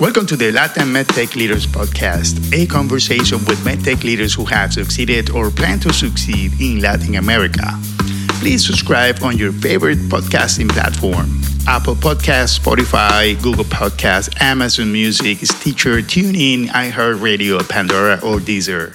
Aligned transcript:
Welcome 0.00 0.26
to 0.26 0.36
the 0.36 0.52
Latin 0.52 0.92
MedTech 0.92 1.34
Leaders 1.34 1.66
Podcast, 1.66 2.54
a 2.54 2.66
conversation 2.66 3.38
with 3.46 3.58
MedTech 3.64 4.04
leaders 4.04 4.32
who 4.32 4.44
have 4.44 4.72
succeeded 4.72 5.28
or 5.30 5.50
plan 5.50 5.80
to 5.80 5.92
succeed 5.92 6.52
in 6.60 6.80
Latin 6.80 7.16
America. 7.16 7.66
Please 8.38 8.64
subscribe 8.64 9.20
on 9.24 9.36
your 9.36 9.50
favorite 9.50 9.98
podcasting 10.08 10.68
platform 10.68 11.40
Apple 11.66 11.96
Podcasts, 11.96 12.60
Spotify, 12.60 13.34
Google 13.42 13.64
Podcasts, 13.64 14.40
Amazon 14.40 14.92
Music, 14.92 15.38
Stitcher, 15.38 15.96
TuneIn, 15.96 16.66
iHeartRadio, 16.66 17.68
Pandora, 17.68 18.20
or 18.22 18.38
Deezer. 18.38 18.94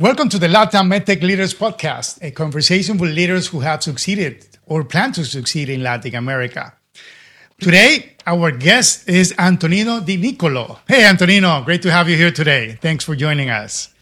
Welcome 0.00 0.30
to 0.30 0.38
the 0.38 0.48
Latin 0.48 0.88
MedTech 0.88 1.20
Leaders 1.20 1.52
Podcast, 1.52 2.22
a 2.22 2.30
conversation 2.30 2.96
with 2.96 3.10
leaders 3.10 3.48
who 3.48 3.60
have 3.60 3.82
succeeded 3.82 4.46
or 4.64 4.82
plan 4.82 5.12
to 5.12 5.26
succeed 5.26 5.68
in 5.68 5.82
Latin 5.82 6.14
America. 6.14 6.72
Today, 7.58 8.12
our 8.26 8.50
guest 8.50 9.08
is 9.08 9.34
Antonino 9.38 10.00
Di 10.00 10.18
Nicolo. 10.18 10.78
Hey, 10.86 11.04
Antonino, 11.06 11.62
great 11.62 11.80
to 11.82 11.90
have 11.90 12.06
you 12.06 12.14
here 12.14 12.30
today. 12.30 12.78
Thanks 12.82 13.02
for 13.02 13.16
joining 13.16 13.48
us. 13.48 13.94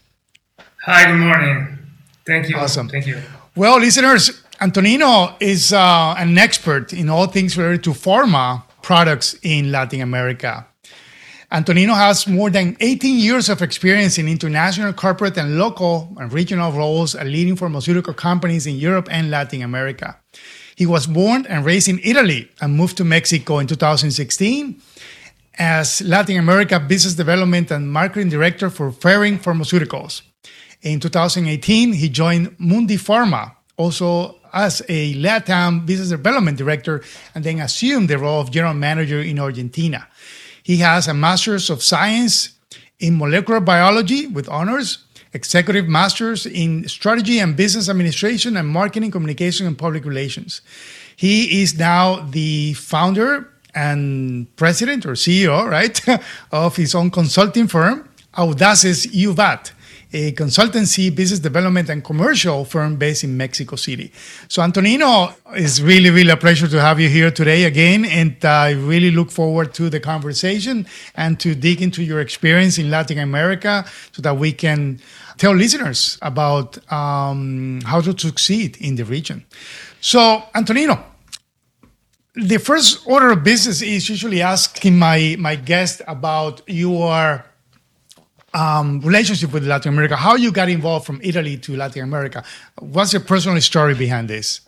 Hi, 0.83 1.09
good 1.09 1.17
morning. 1.17 1.77
Thank 2.25 2.49
you. 2.49 2.57
Awesome. 2.57 2.89
Thank 2.89 3.07
you. 3.07 3.21
Well, 3.55 3.79
listeners, 3.79 4.43
Antonino 4.59 5.37
is 5.39 5.71
uh, 5.71 6.15
an 6.17 6.37
expert 6.37 6.91
in 6.91 7.07
all 7.09 7.27
things 7.27 7.57
related 7.57 7.85
to 7.85 7.91
pharma 7.91 8.63
products 8.81 9.37
in 9.41 9.71
Latin 9.71 10.01
America. 10.01 10.67
Antonino 11.49 11.93
has 11.93 12.27
more 12.27 12.49
than 12.49 12.75
18 12.81 13.17
years 13.17 13.47
of 13.47 13.61
experience 13.61 14.17
in 14.17 14.27
international 14.27 14.91
corporate 14.91 15.37
and 15.37 15.57
local 15.57 16.13
and 16.19 16.33
regional 16.33 16.73
roles 16.73 17.15
at 17.15 17.25
leading 17.25 17.55
pharmaceutical 17.55 18.13
companies 18.13 18.67
in 18.67 18.75
Europe 18.75 19.07
and 19.09 19.31
Latin 19.31 19.61
America. 19.61 20.17
He 20.75 20.85
was 20.85 21.07
born 21.07 21.45
and 21.47 21.65
raised 21.65 21.87
in 21.87 21.99
Italy 22.03 22.51
and 22.59 22.75
moved 22.75 22.97
to 22.97 23.05
Mexico 23.05 23.59
in 23.59 23.67
2016 23.67 24.81
as 25.57 26.01
Latin 26.01 26.37
America 26.37 26.79
Business 26.79 27.13
Development 27.13 27.71
and 27.71 27.91
Marketing 27.91 28.29
Director 28.29 28.69
for 28.69 28.91
Ferring 28.91 29.39
Pharmaceuticals. 29.39 30.21
In 30.81 30.99
2018, 30.99 31.93
he 31.93 32.09
joined 32.09 32.57
Mundipharma, 32.57 33.55
also 33.77 34.37
as 34.53 34.81
a 34.89 35.13
LATAM 35.15 35.85
Business 35.85 36.09
Development 36.09 36.57
Director, 36.57 37.01
and 37.33 37.43
then 37.45 37.59
assumed 37.59 38.09
the 38.09 38.17
role 38.17 38.41
of 38.41 38.51
General 38.51 38.73
Manager 38.73 39.21
in 39.21 39.39
Argentina. 39.39 40.07
He 40.61 40.77
has 40.77 41.07
a 41.07 41.13
Master's 41.13 41.69
of 41.69 41.83
Science 41.83 42.49
in 42.99 43.17
Molecular 43.17 43.61
Biology 43.61 44.27
with 44.27 44.49
honors 44.49 45.04
executive 45.35 45.87
masters 45.87 46.45
in 46.45 46.87
strategy 46.87 47.39
and 47.39 47.55
business 47.55 47.89
administration 47.89 48.55
and 48.57 48.67
marketing, 48.67 49.11
communication, 49.11 49.67
and 49.67 49.77
public 49.77 50.05
relations. 50.05 50.61
He 51.15 51.61
is 51.61 51.77
now 51.77 52.21
the 52.21 52.73
founder 52.73 53.49
and 53.75 54.47
president 54.55 55.05
or 55.05 55.11
CEO, 55.11 55.69
right, 55.69 55.99
of 56.51 56.77
his 56.77 56.95
own 56.95 57.11
consulting 57.11 57.67
firm, 57.67 58.07
Audaces 58.37 59.05
Juvat, 59.07 59.71
a 60.13 60.31
consultancy, 60.31 61.13
business 61.13 61.39
development, 61.39 61.89
and 61.89 62.01
commercial 62.03 62.63
firm 62.63 62.95
based 62.95 63.25
in 63.25 63.35
Mexico 63.35 63.75
City. 63.75 64.11
So, 64.47 64.61
Antonino, 64.61 65.33
it's 65.53 65.81
really, 65.81 66.09
really 66.09 66.29
a 66.29 66.37
pleasure 66.37 66.69
to 66.69 66.79
have 66.79 67.01
you 67.01 67.09
here 67.09 67.31
today 67.31 67.65
again. 67.65 68.05
And 68.05 68.33
I 68.45 68.71
really 68.71 69.11
look 69.11 69.29
forward 69.29 69.73
to 69.73 69.89
the 69.89 69.99
conversation 69.99 70.87
and 71.15 71.37
to 71.41 71.53
dig 71.53 71.81
into 71.81 72.01
your 72.01 72.21
experience 72.21 72.77
in 72.77 72.89
Latin 72.89 73.19
America 73.19 73.83
so 74.13 74.21
that 74.21 74.37
we 74.37 74.53
can 74.53 75.01
tell 75.37 75.53
listeners 75.53 76.17
about 76.21 76.77
um, 76.91 77.81
how 77.85 78.01
to 78.01 78.17
succeed 78.17 78.77
in 78.77 78.95
the 78.95 79.05
region. 79.05 79.45
So, 80.01 80.43
Antonino, 80.53 81.03
the 82.35 82.57
first 82.57 83.07
order 83.07 83.31
of 83.31 83.43
business 83.43 83.81
is 83.81 84.09
usually 84.09 84.41
asking 84.41 84.99
my 84.99 85.35
my 85.39 85.55
guest 85.55 86.01
about 86.07 86.61
your 86.67 87.45
um, 88.53 89.01
relationship 89.01 89.51
with 89.51 89.65
Latin 89.65 89.93
America, 89.93 90.15
how 90.15 90.35
you 90.35 90.51
got 90.51 90.69
involved 90.69 91.05
from 91.05 91.19
Italy 91.21 91.57
to 91.57 91.75
Latin 91.75 92.03
America. 92.03 92.43
What's 92.79 93.13
your 93.13 93.21
personal 93.21 93.59
story 93.61 93.93
behind 93.93 94.29
this? 94.29 94.61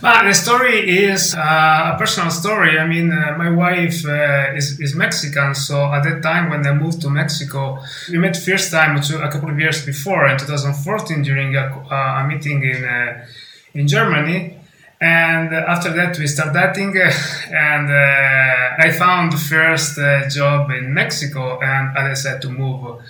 But 0.00 0.24
the 0.24 0.32
story 0.32 0.88
is 1.06 1.34
uh, 1.34 1.92
a 1.94 1.96
personal 1.98 2.30
story. 2.30 2.78
I 2.78 2.86
mean, 2.86 3.10
uh, 3.12 3.34
my 3.36 3.50
wife 3.50 4.06
uh, 4.06 4.54
is, 4.54 4.78
is 4.78 4.94
Mexican, 4.94 5.56
so 5.56 5.92
at 5.92 6.04
that 6.04 6.22
time 6.22 6.50
when 6.50 6.64
I 6.64 6.72
moved 6.72 7.00
to 7.02 7.10
Mexico, 7.10 7.80
we 8.08 8.18
met 8.18 8.36
first 8.36 8.70
time 8.70 8.96
a 8.96 9.30
couple 9.30 9.50
of 9.50 9.58
years 9.58 9.84
before 9.84 10.28
in 10.28 10.38
2014 10.38 11.22
during 11.22 11.56
a, 11.56 11.84
uh, 11.90 12.22
a 12.22 12.28
meeting 12.28 12.62
in 12.62 12.84
uh, 12.84 13.26
in 13.74 13.88
Germany. 13.88 14.57
And 15.00 15.54
after 15.54 15.90
that, 15.92 16.18
we 16.18 16.26
started 16.26 16.54
dating, 16.54 16.96
and 17.52 17.88
uh, 17.88 18.84
I 18.84 18.90
found 18.90 19.32
the 19.32 19.36
first 19.36 19.96
job 20.34 20.70
in 20.72 20.92
Mexico, 20.92 21.60
and 21.60 21.96
I 21.96 22.08
decided 22.08 22.42
to 22.42 22.50
move 22.50 23.00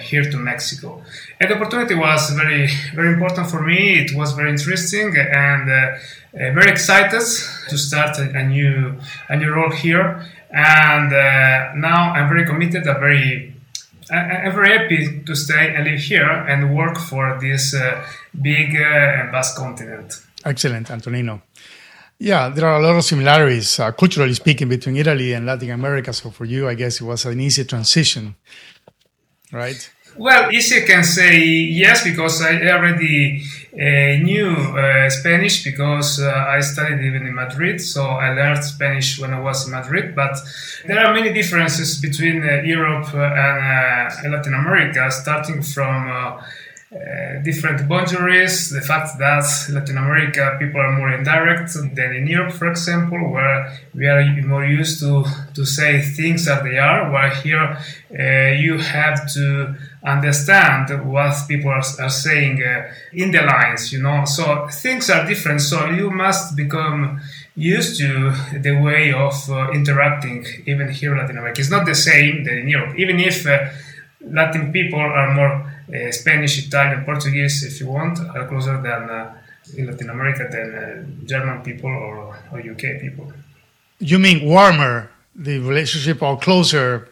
here 0.00 0.30
to 0.30 0.36
Mexico. 0.36 1.02
And 1.40 1.50
the 1.50 1.56
opportunity 1.56 1.96
was 1.96 2.30
very, 2.30 2.68
very 2.94 3.12
important 3.14 3.50
for 3.50 3.60
me. 3.60 3.98
It 4.04 4.16
was 4.16 4.32
very 4.34 4.50
interesting, 4.50 5.16
and 5.16 5.68
uh, 5.68 5.96
very 6.32 6.70
excited 6.70 7.22
to 7.68 7.78
start 7.78 8.18
a, 8.18 8.30
a, 8.38 8.44
new 8.44 8.94
a 9.28 9.36
new 9.36 9.50
role 9.50 9.72
here, 9.72 10.22
and 10.50 11.12
uh, 11.12 11.72
now 11.74 12.12
I'm 12.12 12.28
very 12.28 12.44
committed. 12.44 12.86
I'm 12.86 13.00
very 13.00 13.54
I'm 14.10 14.54
very 14.54 14.78
happy 14.78 15.22
to 15.24 15.34
stay 15.34 15.74
and 15.74 15.84
live 15.84 15.98
here 15.98 16.30
and 16.30 16.76
work 16.76 16.96
for 16.96 17.38
this 17.40 17.74
uh, 17.74 18.04
big 18.40 18.74
and 18.76 19.32
vast 19.32 19.56
continent. 19.56 20.25
Excellent, 20.46 20.90
Antonino. 20.92 21.42
Yeah, 22.18 22.48
there 22.48 22.66
are 22.66 22.80
a 22.80 22.82
lot 22.82 22.96
of 22.96 23.04
similarities, 23.04 23.80
uh, 23.80 23.90
culturally 23.92 24.32
speaking, 24.32 24.68
between 24.68 24.96
Italy 24.96 25.32
and 25.32 25.44
Latin 25.44 25.70
America. 25.70 26.12
So 26.12 26.30
for 26.30 26.44
you, 26.44 26.68
I 26.68 26.74
guess 26.74 27.00
it 27.00 27.04
was 27.04 27.26
an 27.26 27.40
easy 27.40 27.64
transition, 27.64 28.36
right? 29.52 29.90
Well, 30.16 30.50
easy 30.50 30.86
can 30.86 31.04
say 31.04 31.38
yes 31.38 32.02
because 32.04 32.40
I 32.40 32.68
already 32.68 33.42
uh, 33.74 34.24
knew 34.24 34.48
uh, 34.48 35.10
Spanish 35.10 35.62
because 35.62 36.20
uh, 36.20 36.30
I 36.48 36.60
studied 36.60 37.04
even 37.04 37.26
in 37.26 37.34
Madrid, 37.34 37.82
so 37.82 38.02
I 38.06 38.32
learned 38.32 38.64
Spanish 38.64 39.18
when 39.18 39.34
I 39.34 39.40
was 39.40 39.66
in 39.66 39.72
Madrid. 39.72 40.14
But 40.14 40.38
there 40.86 41.04
are 41.04 41.12
many 41.12 41.34
differences 41.34 42.00
between 42.00 42.42
uh, 42.42 42.62
Europe 42.62 43.12
and 43.12 44.26
uh, 44.26 44.36
Latin 44.36 44.54
America, 44.54 45.10
starting 45.10 45.60
from 45.60 46.40
uh, 46.92 47.42
different 47.42 47.88
boundaries, 47.88 48.70
the 48.70 48.80
fact 48.80 49.18
that 49.18 49.44
Latin 49.70 49.98
America 49.98 50.56
people 50.60 50.80
are 50.80 50.92
more 50.96 51.10
indirect 51.10 51.72
than 51.94 52.14
in 52.14 52.26
Europe, 52.28 52.52
for 52.52 52.70
example, 52.70 53.18
where 53.32 53.76
we 53.92 54.06
are 54.06 54.24
more 54.42 54.64
used 54.64 55.00
to, 55.00 55.24
to 55.54 55.64
say 55.64 56.00
things 56.00 56.46
as 56.46 56.62
they 56.62 56.78
are, 56.78 57.10
while 57.10 57.30
here 57.30 57.76
you 58.56 58.78
have 58.78 59.30
to 59.32 59.74
understand 60.04 60.88
what 61.10 61.34
people 61.48 61.70
are, 61.70 61.82
are 61.98 62.08
saying 62.08 62.62
uh, 62.62 62.88
in 63.12 63.32
the 63.32 63.42
lines, 63.42 63.92
you 63.92 64.00
know. 64.00 64.24
So 64.24 64.68
things 64.68 65.10
are 65.10 65.26
different. 65.26 65.60
So 65.60 65.86
you 65.90 66.10
must 66.10 66.56
become 66.56 67.20
used 67.56 67.98
to 67.98 68.32
the 68.58 68.78
way 68.80 69.12
of 69.12 69.34
uh, 69.50 69.70
interacting 69.72 70.46
even 70.66 70.88
here 70.90 71.12
in 71.12 71.18
Latin 71.18 71.38
America. 71.38 71.60
It's 71.60 71.70
not 71.70 71.86
the 71.86 71.94
same 71.94 72.44
than 72.44 72.58
in 72.58 72.68
Europe, 72.68 72.96
even 72.96 73.18
if 73.18 73.46
uh, 73.46 73.68
Latin 74.20 74.72
people 74.72 75.00
are 75.00 75.34
more 75.34 75.52
uh, 75.52 75.70
Spanish, 76.10 76.66
Italian, 76.66 77.04
Portuguese, 77.04 77.62
if 77.62 77.80
you 77.80 77.88
want, 77.88 78.18
are 78.18 78.46
closer 78.48 78.80
than 78.82 79.10
uh, 79.10 79.34
in 79.76 79.86
Latin 79.86 80.10
America 80.10 80.48
than 80.50 80.74
uh, 80.74 81.26
German 81.26 81.62
people 81.62 81.90
or, 81.90 82.36
or 82.52 82.58
UK 82.58 83.00
people. 83.00 83.32
You 83.98 84.18
mean 84.18 84.44
warmer, 84.44 85.10
the 85.34 85.58
relationship, 85.58 86.22
or 86.22 86.38
closer 86.38 87.08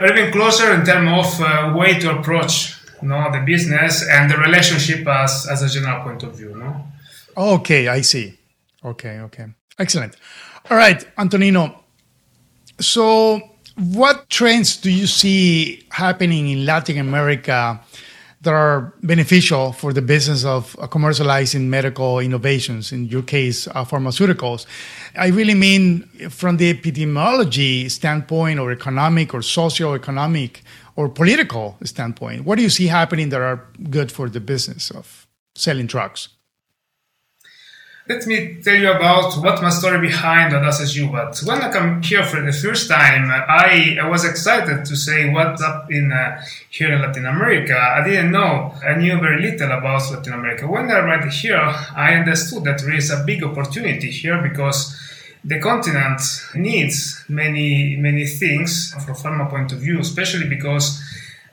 even 0.00 0.32
closer 0.32 0.72
in 0.72 0.84
terms 0.84 1.40
of 1.40 1.40
uh, 1.40 1.76
way 1.76 1.98
to 1.98 2.18
approach 2.18 2.76
you 3.00 3.08
know, 3.08 3.30
the 3.32 3.40
business 3.40 4.06
and 4.08 4.30
the 4.30 4.36
relationship 4.36 5.06
as, 5.06 5.46
as 5.50 5.62
a 5.62 5.68
general 5.68 6.02
point 6.02 6.22
of 6.22 6.36
view. 6.36 6.56
No? 6.56 6.86
Okay, 7.36 7.88
I 7.88 8.00
see. 8.00 8.38
Okay, 8.84 9.20
okay. 9.20 9.46
Excellent. 9.78 10.16
All 10.70 10.76
right, 10.76 11.04
Antonino. 11.18 11.84
So, 12.80 13.40
what 13.76 14.28
trends 14.28 14.76
do 14.76 14.90
you 14.90 15.06
see 15.06 15.86
happening 15.90 16.48
in 16.48 16.66
Latin 16.66 16.98
America 16.98 17.80
that 18.42 18.52
are 18.52 18.92
beneficial 19.02 19.72
for 19.72 19.92
the 19.92 20.02
business 20.02 20.44
of 20.44 20.76
uh, 20.78 20.86
commercializing 20.88 21.68
medical 21.68 22.18
innovations, 22.18 22.92
in 22.92 23.06
your 23.06 23.22
case, 23.22 23.68
uh, 23.68 23.84
pharmaceuticals. 23.84 24.66
I 25.16 25.28
really 25.28 25.54
mean 25.54 26.02
from 26.28 26.56
the 26.56 26.74
epidemiology 26.74 27.90
standpoint, 27.90 28.58
or 28.58 28.72
economic, 28.72 29.32
or 29.32 29.42
socio-economic, 29.42 30.62
or 30.96 31.08
political 31.08 31.76
standpoint. 31.84 32.44
What 32.44 32.56
do 32.56 32.62
you 32.62 32.70
see 32.70 32.88
happening 32.88 33.28
that 33.30 33.40
are 33.40 33.64
good 33.90 34.10
for 34.10 34.28
the 34.28 34.40
business 34.40 34.90
of 34.90 35.26
selling 35.54 35.86
drugs? 35.86 36.28
Let 38.08 38.26
me 38.26 38.60
tell 38.60 38.74
you 38.74 38.90
about 38.90 39.34
what 39.44 39.62
my 39.62 39.70
story 39.70 40.00
behind 40.00 40.52
Audaces 40.52 40.98
But 41.06 41.38
when 41.44 41.62
I 41.62 41.70
come 41.70 42.02
here 42.02 42.24
for 42.24 42.40
the 42.40 42.52
first 42.52 42.88
time, 42.90 43.30
I, 43.30 43.96
I 44.02 44.08
was 44.08 44.24
excited 44.24 44.84
to 44.84 44.96
say 44.96 45.30
what's 45.32 45.62
up 45.62 45.88
in 45.88 46.10
uh, 46.10 46.42
here 46.68 46.92
in 46.92 47.00
Latin 47.00 47.26
America. 47.26 47.78
I 47.78 48.02
didn't 48.02 48.32
know. 48.32 48.74
I 48.84 48.96
knew 48.96 49.20
very 49.20 49.40
little 49.40 49.70
about 49.70 50.10
Latin 50.10 50.32
America. 50.32 50.66
When 50.66 50.90
I 50.90 50.98
arrived 50.98 51.32
here, 51.32 51.60
I 51.94 52.14
understood 52.14 52.64
that 52.64 52.80
there 52.80 52.92
is 52.92 53.12
a 53.12 53.22
big 53.24 53.44
opportunity 53.44 54.10
here 54.10 54.42
because 54.42 54.98
the 55.44 55.60
continent 55.60 56.20
needs 56.56 57.24
many, 57.28 57.96
many 57.98 58.26
things 58.26 58.92
from 58.94 59.14
a 59.14 59.16
pharma 59.16 59.48
point 59.48 59.70
of 59.70 59.78
view, 59.78 60.00
especially 60.00 60.48
because 60.48 61.00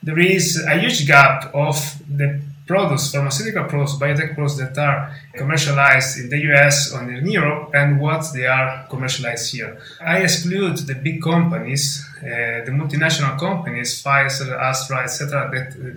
there 0.02 0.18
is 0.18 0.60
a 0.68 0.80
huge 0.80 1.06
gap 1.06 1.54
of 1.54 1.76
the 2.10 2.42
products, 2.70 3.12
pharmaceutical 3.12 3.64
products, 3.64 3.96
biotech 3.96 4.36
products 4.36 4.58
that 4.58 4.78
are 4.78 5.12
commercialized 5.36 6.20
in 6.20 6.30
the 6.30 6.40
US 6.50 6.94
or 6.94 7.02
in 7.10 7.26
Europe 7.26 7.72
and 7.74 8.00
what 8.00 8.24
they 8.36 8.46
are 8.46 8.86
commercialized 8.92 9.52
here. 9.52 9.72
I 10.00 10.20
exclude 10.20 10.78
the 10.78 10.94
big 10.94 11.20
companies, 11.20 11.84
uh, 12.20 12.64
the 12.68 12.74
multinational 12.82 13.40
companies, 13.40 14.04
Pfizer, 14.04 14.52
Astra, 14.70 14.98
etc., 15.02 15.50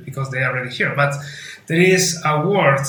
because 0.02 0.30
they 0.30 0.42
are 0.42 0.50
already 0.52 0.70
here. 0.70 0.94
But 0.96 1.12
there 1.66 1.82
is 1.96 2.18
a 2.24 2.40
world 2.40 2.86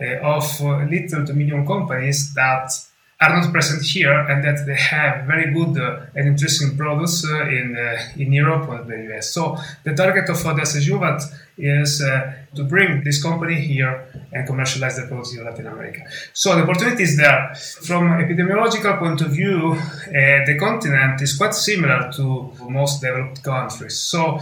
uh, 0.00 0.36
of 0.36 0.46
uh, 0.62 0.84
little 0.94 1.26
to 1.26 1.34
medium 1.34 1.66
companies 1.66 2.32
that 2.32 2.70
are 3.20 3.40
not 3.40 3.52
present 3.52 3.82
here 3.82 4.12
and 4.12 4.44
that 4.44 4.64
they 4.64 4.76
have 4.76 5.26
very 5.26 5.52
good 5.52 5.76
uh, 5.76 6.06
and 6.14 6.28
interesting 6.28 6.76
products 6.76 7.24
uh, 7.26 7.48
in 7.48 7.76
uh, 7.76 7.98
in 8.16 8.32
Europe 8.32 8.68
or 8.68 8.84
the 8.84 8.96
US. 9.12 9.30
So 9.30 9.56
the 9.82 9.94
target 9.94 10.28
of 10.28 10.36
Audace 10.46 10.78
Juvat 10.86 11.20
is 11.58 12.00
uh, 12.00 12.32
to 12.54 12.62
bring 12.62 13.02
this 13.02 13.20
company 13.20 13.56
here 13.60 14.06
and 14.32 14.46
commercialize 14.46 14.96
the 14.96 15.06
products 15.08 15.34
in 15.34 15.44
Latin 15.44 15.66
America. 15.66 16.02
So 16.32 16.54
the 16.54 16.62
opportunity 16.62 17.02
is 17.02 17.16
there. 17.16 17.52
From 17.88 18.04
epidemiological 18.22 19.00
point 19.00 19.20
of 19.22 19.32
view, 19.32 19.72
uh, 19.72 20.46
the 20.46 20.56
continent 20.56 21.20
is 21.20 21.36
quite 21.36 21.54
similar 21.54 22.12
to 22.12 22.52
most 22.68 23.00
developed 23.00 23.42
countries. 23.42 23.98
So 23.98 24.38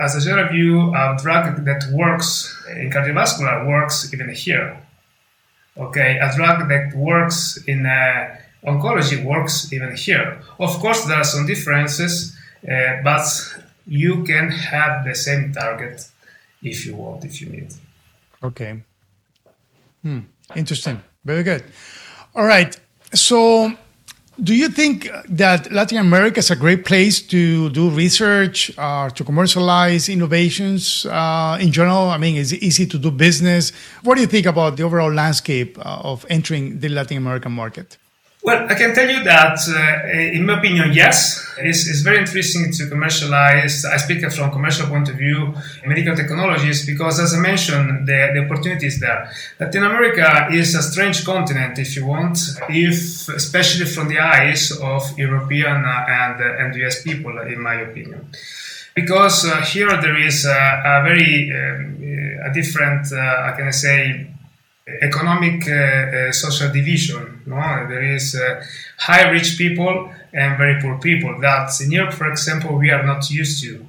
as 0.00 0.16
a 0.16 0.20
general 0.20 0.48
view, 0.48 0.92
a 0.92 1.16
drug 1.22 1.64
that 1.64 1.84
works 1.92 2.52
in 2.70 2.90
cardiovascular 2.90 3.68
works 3.68 4.12
even 4.12 4.30
here 4.34 4.76
Okay, 5.78 6.18
a 6.18 6.34
drug 6.34 6.68
that 6.68 6.94
works 6.94 7.62
in 7.66 7.84
uh, 7.84 8.36
oncology 8.64 9.22
works 9.22 9.72
even 9.72 9.94
here. 9.94 10.40
Of 10.58 10.78
course, 10.78 11.04
there 11.04 11.18
are 11.18 11.24
some 11.24 11.46
differences, 11.46 12.36
uh, 12.64 13.02
but 13.04 13.26
you 13.86 14.24
can 14.24 14.50
have 14.50 15.04
the 15.04 15.14
same 15.14 15.52
target 15.52 16.08
if 16.62 16.86
you 16.86 16.96
want, 16.96 17.24
if 17.24 17.40
you 17.40 17.48
need. 17.48 17.74
Okay. 18.42 18.82
Hmm. 20.02 20.20
Interesting. 20.54 21.02
Very 21.24 21.42
good. 21.42 21.64
All 22.34 22.46
right. 22.46 22.78
So 23.12 23.72
do 24.42 24.54
you 24.54 24.68
think 24.68 25.08
that 25.28 25.72
Latin 25.72 25.98
America 25.98 26.40
is 26.40 26.50
a 26.50 26.56
great 26.56 26.84
place 26.84 27.22
to 27.22 27.70
do 27.70 27.88
research, 27.88 28.70
uh, 28.76 29.08
to 29.10 29.24
commercialize 29.24 30.08
innovations 30.08 31.06
uh, 31.06 31.56
in 31.60 31.72
general? 31.72 32.10
I 32.10 32.18
mean, 32.18 32.36
is 32.36 32.52
it 32.52 32.62
easy 32.62 32.86
to 32.86 32.98
do 32.98 33.10
business? 33.10 33.72
What 34.02 34.16
do 34.16 34.20
you 34.20 34.26
think 34.26 34.46
about 34.46 34.76
the 34.76 34.82
overall 34.82 35.12
landscape 35.12 35.78
uh, 35.78 36.00
of 36.02 36.26
entering 36.28 36.80
the 36.80 36.88
Latin 36.90 37.16
American 37.16 37.52
market? 37.52 37.96
Well, 38.46 38.64
I 38.70 38.76
can 38.76 38.94
tell 38.94 39.10
you 39.10 39.24
that, 39.24 39.58
uh, 39.66 40.08
in 40.36 40.46
my 40.46 40.58
opinion, 40.58 40.92
yes, 40.92 41.44
it's, 41.58 41.88
it's, 41.88 42.02
very 42.02 42.18
interesting 42.18 42.70
to 42.74 42.88
commercialize. 42.88 43.84
I 43.84 43.96
speak 43.96 44.20
from 44.30 44.52
commercial 44.52 44.86
point 44.86 45.08
of 45.08 45.16
view, 45.16 45.52
medical 45.84 46.14
technologies, 46.14 46.86
because 46.86 47.18
as 47.18 47.34
I 47.34 47.40
mentioned, 47.40 48.06
the, 48.06 48.30
the 48.34 48.44
opportunity 48.44 48.86
is 48.86 49.00
there. 49.00 49.28
Latin 49.58 49.82
America 49.82 50.46
is 50.52 50.76
a 50.76 50.82
strange 50.84 51.24
continent, 51.24 51.80
if 51.80 51.96
you 51.96 52.06
want, 52.06 52.38
if 52.68 53.28
especially 53.30 53.86
from 53.86 54.06
the 54.06 54.20
eyes 54.20 54.70
of 54.80 55.18
European 55.18 55.82
and, 55.84 56.40
and 56.40 56.76
US 56.84 57.02
people, 57.02 57.36
in 57.40 57.60
my 57.60 57.74
opinion 57.74 58.30
because 58.94 59.44
uh, 59.44 59.60
here 59.60 59.90
there 60.00 60.16
is 60.16 60.46
a, 60.46 60.48
a 60.48 61.02
very 61.04 61.52
um, 61.52 62.00
a 62.48 62.54
different, 62.54 63.12
uh, 63.12 63.54
can 63.54 63.68
I 63.68 63.70
say, 63.70 64.26
economic 64.86 65.68
uh, 65.68 65.72
uh, 65.72 66.32
social 66.32 66.72
division. 66.72 67.42
No? 67.46 67.86
There 67.88 68.02
is 68.02 68.34
uh, 68.34 68.64
high 68.98 69.28
rich 69.30 69.58
people 69.58 70.12
and 70.32 70.56
very 70.56 70.80
poor 70.80 70.98
people. 70.98 71.40
That 71.40 71.70
in 71.80 71.90
Europe, 71.90 72.14
for 72.14 72.30
example, 72.30 72.76
we 72.76 72.90
are 72.90 73.04
not 73.04 73.28
used 73.30 73.62
to. 73.64 73.84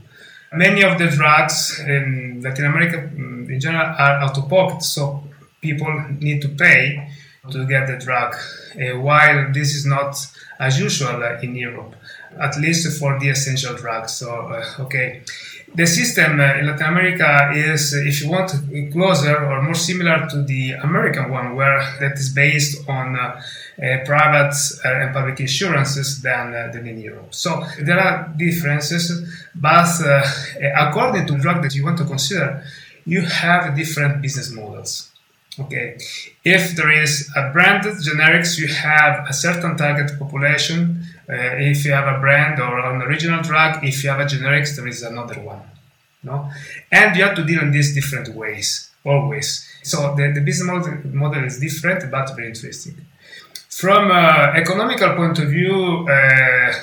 Many 0.53 0.83
of 0.83 0.97
the 0.97 1.07
drugs 1.07 1.79
in 1.79 2.41
Latin 2.41 2.65
America, 2.65 2.97
mm, 2.97 3.49
in 3.49 3.59
general, 3.59 3.85
are 3.85 4.21
out 4.23 4.37
of 4.37 4.49
pocket, 4.49 4.81
so 4.81 5.23
people 5.61 5.93
need 6.19 6.41
to 6.41 6.49
pay 6.49 7.11
to 7.51 7.65
get 7.65 7.87
the 7.87 7.97
drug. 7.97 8.33
Uh, 8.75 8.99
while 8.99 9.51
this 9.53 9.75
is 9.75 9.85
not 9.85 10.15
as 10.59 10.79
usual 10.79 11.21
in 11.43 11.55
Europe, 11.55 11.95
at 12.39 12.57
least 12.57 12.97
for 12.99 13.19
the 13.19 13.29
essential 13.29 13.75
drugs. 13.75 14.13
So, 14.13 14.29
uh, 14.29 14.83
okay 14.83 15.21
the 15.75 15.85
system 15.85 16.39
uh, 16.39 16.55
in 16.55 16.65
Latin 16.65 16.87
America 16.87 17.51
is, 17.53 17.93
uh, 17.93 17.99
if 17.99 18.21
you 18.21 18.29
want, 18.29 18.51
closer 18.91 19.45
or 19.45 19.61
more 19.61 19.75
similar 19.75 20.27
to 20.29 20.43
the 20.43 20.71
American 20.71 21.29
one, 21.29 21.55
where 21.55 21.79
that 21.99 22.13
is 22.13 22.29
based 22.29 22.87
on 22.89 23.15
uh, 23.15 23.39
uh, 23.83 23.97
private 24.05 24.55
uh, 24.83 24.89
and 24.89 25.13
public 25.13 25.39
insurances 25.39 26.21
than, 26.21 26.51
than 26.71 26.87
in 26.87 26.99
Europe. 26.99 27.33
So 27.33 27.63
there 27.81 27.99
are 27.99 28.33
differences, 28.37 29.45
but 29.53 29.89
according 30.75 31.27
to 31.27 31.33
the 31.33 31.39
drug 31.39 31.61
that 31.63 31.75
you 31.75 31.83
want 31.83 31.97
to 31.99 32.05
consider, 32.05 32.63
you 33.05 33.21
have 33.21 33.75
different 33.75 34.21
business 34.21 34.51
models. 34.51 35.11
Okay, 35.59 35.97
if 36.43 36.75
there 36.75 36.91
is 36.91 37.31
a 37.35 37.51
branded 37.51 37.95
generics, 37.95 38.59
you 38.59 38.67
have 38.67 39.27
a 39.27 39.33
certain 39.33 39.75
target 39.75 40.17
population 40.19 41.03
if 41.27 41.85
you 41.85 41.91
have 41.91 42.07
a 42.07 42.19
brand 42.19 42.59
or 42.59 42.79
an 42.79 43.01
original 43.01 43.41
drug, 43.41 43.83
if 43.83 44.03
you 44.03 44.09
have 44.09 44.19
a 44.19 44.25
generics, 44.25 44.75
there 44.75 44.87
is 44.87 45.03
another 45.03 45.39
one. 45.41 45.61
No? 46.23 46.49
And 46.91 47.15
you 47.15 47.23
have 47.23 47.35
to 47.35 47.43
deal 47.43 47.61
in 47.61 47.71
these 47.71 47.93
different 47.93 48.35
ways, 48.35 48.89
always. 49.05 49.67
So 49.83 50.15
the, 50.15 50.31
the 50.33 50.41
business 50.41 50.67
model, 50.67 50.99
model 51.13 51.43
is 51.43 51.59
different, 51.59 52.09
but 52.09 52.35
very 52.35 52.47
interesting. 52.47 53.05
From 53.69 54.11
an 54.11 54.55
economical 54.55 55.15
point 55.15 55.37
of 55.39 55.49
view, 55.49 56.07
uh, 56.09 56.73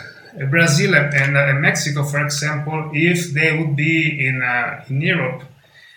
Brazil 0.50 0.94
and, 0.94 1.36
uh, 1.36 1.52
Mexico, 1.54 2.04
for 2.04 2.24
example, 2.24 2.90
if 2.92 3.32
they 3.32 3.56
would 3.56 3.76
be 3.76 4.26
in, 4.26 4.42
uh, 4.42 4.84
in 4.88 5.00
Europe, 5.00 5.42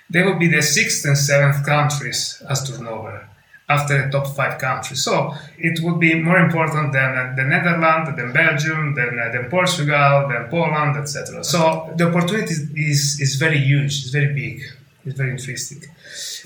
they 0.09 0.23
would 0.23 0.39
be 0.39 0.47
the 0.47 0.61
sixth 0.61 1.05
and 1.05 1.17
seventh 1.17 1.65
countries 1.65 2.41
as 2.49 2.69
turnover 2.69 3.27
after 3.69 4.05
the 4.05 4.11
top 4.11 4.27
five 4.27 4.57
countries. 4.59 5.03
So 5.03 5.33
it 5.57 5.79
would 5.83 5.99
be 5.99 6.15
more 6.15 6.39
important 6.39 6.93
than 6.93 7.17
uh, 7.17 7.33
the 7.35 7.43
Netherlands, 7.43 8.15
than 8.15 8.31
Belgium, 8.31 8.95
than, 8.95 9.19
uh, 9.19 9.31
than 9.31 9.49
Portugal, 9.49 10.29
than 10.29 10.47
Poland, 10.49 10.95
etc. 10.97 11.43
So 11.43 11.91
the 11.95 12.07
opportunity 12.07 12.53
is, 12.75 13.19
is 13.19 13.35
very 13.35 13.57
huge, 13.57 14.03
it's 14.03 14.09
very 14.09 14.33
big, 14.33 14.61
it's 15.05 15.17
very 15.17 15.31
interesting. 15.31 15.83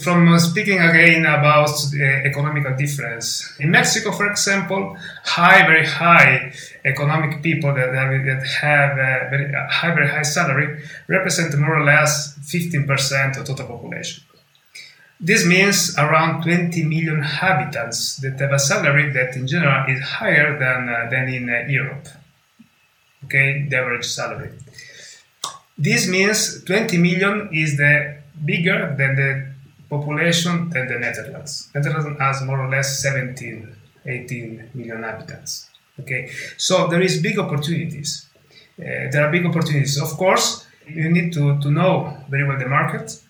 From 0.02 0.34
uh, 0.34 0.40
speaking 0.40 0.80
again 0.80 1.28
about 1.28 1.70
the 1.92 2.24
economical 2.26 2.76
difference, 2.76 3.56
in 3.60 3.70
Mexico, 3.70 4.12
for 4.12 4.26
example, 4.26 4.98
high, 5.24 5.62
very 5.68 5.86
high 5.86 6.52
economic 6.84 7.44
people 7.44 7.72
that, 7.76 7.92
that 7.92 8.48
have 8.62 8.98
a 8.98 9.30
very 9.30 9.54
high, 9.70 9.94
very 9.94 10.08
high 10.08 10.24
salary 10.24 10.84
represent 11.08 11.56
more 11.60 11.78
or 11.78 11.84
less 11.84 12.36
15% 12.40 13.38
of 13.38 13.46
total 13.46 13.68
population. 13.68 14.24
This 15.24 15.46
means 15.46 15.96
around 16.00 16.42
20 16.42 16.84
million 16.84 17.18
inhabitants 17.18 18.16
that 18.18 18.40
have 18.40 18.54
a 18.54 18.58
salary 18.58 19.12
that 19.14 19.36
in 19.36 19.46
general 19.46 19.86
is 19.88 20.02
higher 20.02 20.58
than, 20.58 20.90
uh, 20.90 21.10
than 21.12 21.30
in 21.30 21.48
uh, 21.48 21.68
Europe. 21.70 22.08
Okay, 23.26 23.68
the 23.70 23.78
average 23.78 24.06
salary. 24.08 24.50
This 25.78 26.08
means 26.08 26.64
20 26.64 26.98
million 26.98 27.50
is 27.54 27.78
the 27.78 28.18
bigger 28.44 28.96
than 28.98 29.16
the 29.16 29.54
population 29.92 30.70
than 30.72 30.88
the 30.88 30.98
Netherlands. 30.98 31.70
Netherlands 31.76 32.20
has 32.20 32.42
more 32.42 32.60
or 32.60 32.70
less 32.70 33.00
17, 33.04 33.76
18 34.04 34.72
million 34.74 34.98
inhabitants. 34.98 35.70
Okay, 36.00 36.32
so 36.58 36.88
there 36.88 37.02
is 37.02 37.22
big 37.22 37.38
opportunities. 37.38 38.28
Uh, 38.80 39.12
there 39.12 39.24
are 39.24 39.32
big 39.32 39.46
opportunities. 39.46 40.02
Of 40.02 40.18
course, 40.18 40.66
you 40.88 41.12
need 41.12 41.32
to, 41.34 41.60
to 41.60 41.70
know 41.70 42.18
very 42.28 42.48
well 42.48 42.58
the 42.58 42.68
market 42.68 43.22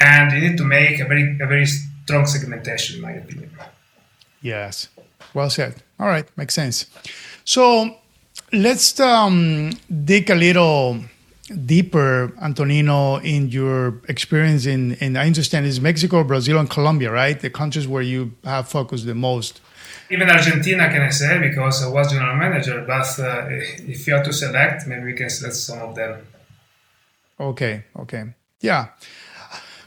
and 0.00 0.32
you 0.32 0.48
need 0.48 0.58
to 0.58 0.64
make 0.64 1.00
a 1.00 1.04
very 1.04 1.38
a 1.40 1.46
very 1.46 1.66
strong 1.66 2.26
segmentation, 2.26 2.96
in 2.96 3.02
my 3.02 3.12
opinion. 3.12 3.50
Yes, 4.40 4.88
well 5.34 5.50
said. 5.50 5.82
All 5.98 6.06
right, 6.06 6.26
makes 6.36 6.54
sense. 6.54 6.86
So 7.44 7.96
let's 8.52 8.98
um, 9.00 9.72
dig 10.04 10.30
a 10.30 10.34
little 10.34 11.00
deeper, 11.64 12.32
Antonino, 12.40 13.16
in 13.16 13.48
your 13.48 14.00
experience 14.08 14.66
in, 14.66 14.94
in 14.94 15.16
I 15.16 15.26
understand 15.26 15.66
is 15.66 15.80
Mexico, 15.80 16.22
Brazil, 16.24 16.58
and 16.58 16.68
Colombia, 16.68 17.10
right? 17.10 17.38
The 17.38 17.50
countries 17.50 17.88
where 17.88 18.02
you 18.02 18.32
have 18.44 18.68
focused 18.68 19.06
the 19.06 19.14
most. 19.14 19.60
Even 20.10 20.30
Argentina, 20.30 20.88
can 20.88 21.02
I 21.02 21.10
say, 21.10 21.38
because 21.38 21.82
I 21.82 21.88
was 21.88 22.10
general 22.10 22.36
manager. 22.36 22.84
But 22.86 23.18
uh, 23.18 23.46
if 23.50 24.06
you 24.06 24.14
have 24.14 24.24
to 24.24 24.32
select, 24.32 24.86
maybe 24.86 25.04
we 25.04 25.14
can 25.14 25.30
select 25.30 25.56
some 25.56 25.80
of 25.80 25.94
them. 25.94 26.26
Okay. 27.38 27.84
Okay. 27.96 28.24
Yeah. 28.60 28.88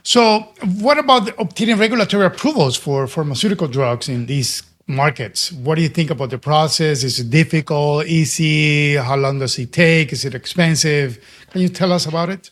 So, 0.04 0.48
what 0.80 0.98
about 0.98 1.28
obtaining 1.38 1.78
regulatory 1.78 2.26
approvals 2.26 2.76
for 2.76 3.06
pharmaceutical 3.06 3.68
drugs 3.68 4.08
in 4.08 4.26
these 4.26 4.64
markets? 4.88 5.52
What 5.52 5.76
do 5.76 5.82
you 5.82 5.88
think 5.88 6.10
about 6.10 6.30
the 6.30 6.38
process? 6.38 7.04
Is 7.04 7.20
it 7.20 7.30
difficult, 7.30 8.06
easy? 8.06 8.96
How 8.96 9.16
long 9.16 9.38
does 9.38 9.56
it 9.58 9.72
take? 9.72 10.12
Is 10.12 10.24
it 10.24 10.34
expensive? 10.34 11.18
Can 11.50 11.60
you 11.60 11.68
tell 11.68 11.92
us 11.92 12.06
about 12.06 12.30
it? 12.30 12.50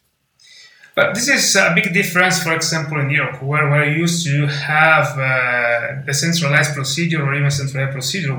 But 0.95 1.15
this 1.15 1.29
is 1.29 1.57
a 1.57 1.73
big 1.75 1.93
difference, 1.93 2.43
for 2.43 2.53
example, 2.53 3.01
in 3.01 3.11
Europe, 3.11 3.43
where 3.43 3.69
we 3.71 3.97
used 3.97 4.27
to 4.27 4.47
have 4.47 5.19
uh, 5.19 6.03
a 6.07 6.15
centralized 6.15 6.75
procedure 6.75 7.25
or 7.25 7.35
even 7.35 7.51
centralized 7.51 7.93
procedure. 7.93 8.37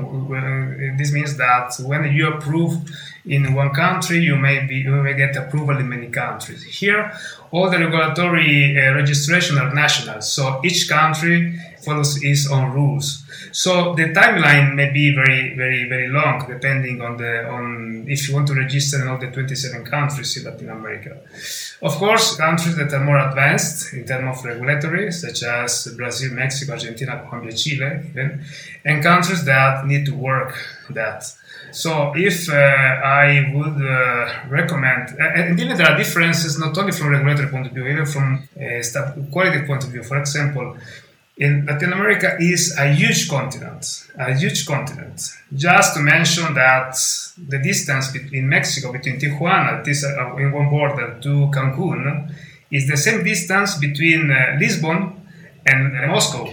This 0.96 1.12
means 1.12 1.36
that 1.36 1.74
when 1.80 2.12
you 2.12 2.28
approve 2.28 2.74
in 3.24 3.54
one 3.54 3.70
country, 3.70 4.18
you 4.18 4.36
may 4.36 4.66
be 4.66 4.76
you 4.76 5.02
may 5.02 5.14
get 5.14 5.36
approval 5.36 5.78
in 5.78 5.88
many 5.88 6.08
countries. 6.08 6.64
Here, 6.64 7.12
all 7.50 7.70
the 7.70 7.78
regulatory 7.78 8.76
uh, 8.76 8.94
registration 8.94 9.58
are 9.58 9.72
national, 9.72 10.22
so 10.22 10.60
each 10.64 10.88
country 10.88 11.56
follows 11.84 12.22
its 12.22 12.50
own 12.50 12.72
rules. 12.72 13.24
So 13.52 13.94
the 13.94 14.04
timeline 14.12 14.74
may 14.74 14.90
be 14.90 15.14
very, 15.14 15.54
very, 15.54 15.88
very 15.88 16.08
long, 16.08 16.46
depending 16.48 17.02
on 17.02 17.16
the 17.16 17.48
on 17.48 18.06
if 18.08 18.28
you 18.28 18.34
want 18.34 18.48
to 18.48 18.54
register 18.54 19.00
in 19.00 19.08
all 19.08 19.18
the 19.18 19.30
27 19.30 19.84
countries 19.84 20.36
in 20.36 20.44
Latin 20.44 20.70
America. 20.70 21.20
Of 21.82 21.92
course, 21.96 22.36
countries 22.36 22.76
that 22.76 22.92
are 22.92 23.04
more 23.04 23.18
advanced 23.18 23.92
in 23.92 24.04
terms 24.06 24.38
of 24.38 24.44
regulatory, 24.44 25.12
such 25.12 25.42
as 25.42 25.94
Brazil, 25.96 26.32
Mexico, 26.32 26.72
Argentina, 26.72 27.24
Colombia, 27.28 27.52
Chile, 27.52 28.06
even, 28.10 28.44
and 28.84 29.02
countries 29.02 29.44
that 29.44 29.86
need 29.86 30.06
to 30.06 30.14
work 30.14 30.56
that. 30.90 31.22
So, 31.72 32.12
if 32.14 32.48
uh, 32.50 32.54
I 32.54 33.50
would 33.54 33.80
uh, 33.82 34.48
recommend, 34.48 35.18
uh, 35.18 35.24
and 35.24 35.58
even 35.58 35.76
there 35.76 35.90
are 35.90 35.96
differences 35.96 36.58
not 36.58 36.76
only 36.76 36.92
from 36.92 37.08
regulatory 37.08 37.48
point 37.48 37.66
of 37.66 37.72
view, 37.72 37.86
even 37.86 38.06
from 38.06 38.46
a 38.56 38.82
quality 39.32 39.66
point 39.66 39.82
of 39.84 39.90
view. 39.90 40.02
For 40.02 40.18
example, 40.18 40.76
in 41.38 41.64
Latin 41.66 41.92
America 41.92 42.36
is 42.38 42.76
a 42.78 42.92
huge 42.92 43.28
continent, 43.28 44.06
a 44.18 44.34
huge 44.34 44.66
continent. 44.66 45.20
Just 45.54 45.94
to 45.94 46.00
mention 46.00 46.54
that 46.54 46.94
the 47.48 47.58
distance 47.58 48.12
between 48.12 48.48
Mexico, 48.48 48.92
between 48.92 49.18
Tijuana, 49.18 49.82
this 49.82 50.04
uh, 50.04 50.36
in 50.36 50.52
one 50.52 50.68
border, 50.68 51.18
to 51.22 51.50
Cancun, 51.50 52.34
is 52.70 52.86
the 52.86 52.96
same 52.96 53.24
distance 53.24 53.78
between 53.78 54.30
uh, 54.30 54.56
Lisbon 54.58 55.20
and 55.66 55.96
uh, 55.96 56.06
Moscow. 56.06 56.44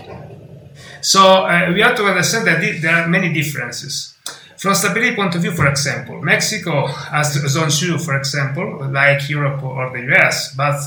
So 1.02 1.22
uh, 1.46 1.72
we 1.74 1.82
have 1.82 1.96
to 1.98 2.06
understand 2.06 2.48
that 2.48 2.62
there 2.82 2.96
are 2.96 3.08
many 3.08 3.34
differences. 3.34 4.16
From 4.60 4.76
stability 4.76 5.16
point 5.16 5.34
of 5.36 5.42
view, 5.42 5.52
for 5.52 5.68
example, 5.68 6.22
Mexico 6.22 6.86
has 6.86 7.32
zone 7.32 7.70
two, 7.70 7.98
for 7.98 8.18
example, 8.18 8.90
like 8.92 9.30
Europe 9.30 9.64
or 9.64 9.90
the 9.90 10.14
US, 10.14 10.54
but 10.54 10.78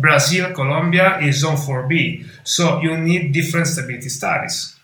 Brazil, 0.00 0.52
Colombia 0.52 1.18
is 1.18 1.38
zone 1.38 1.56
4B. 1.56 2.24
So 2.44 2.80
you 2.80 2.96
need 2.96 3.32
different 3.32 3.66
stability 3.66 4.08
studies. 4.10 4.76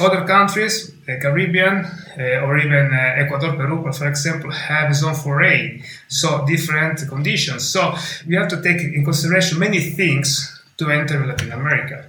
Other 0.00 0.26
countries, 0.26 0.90
the 1.04 1.18
Caribbean 1.18 1.84
uh, 2.18 2.46
or 2.46 2.56
even 2.58 2.92
uh, 2.94 3.22
Ecuador, 3.22 3.52
Peru, 3.56 3.92
for 3.92 4.08
example, 4.08 4.50
have 4.50 4.94
zone 4.94 5.12
4A. 5.12 5.84
So 6.08 6.46
different 6.46 7.06
conditions. 7.08 7.68
So 7.68 7.94
we 8.26 8.36
have 8.36 8.48
to 8.48 8.62
take 8.62 8.80
in 8.80 9.04
consideration 9.04 9.58
many 9.58 9.80
things 9.80 10.62
to 10.78 10.90
enter 10.90 11.26
Latin 11.26 11.52
America. 11.52 12.06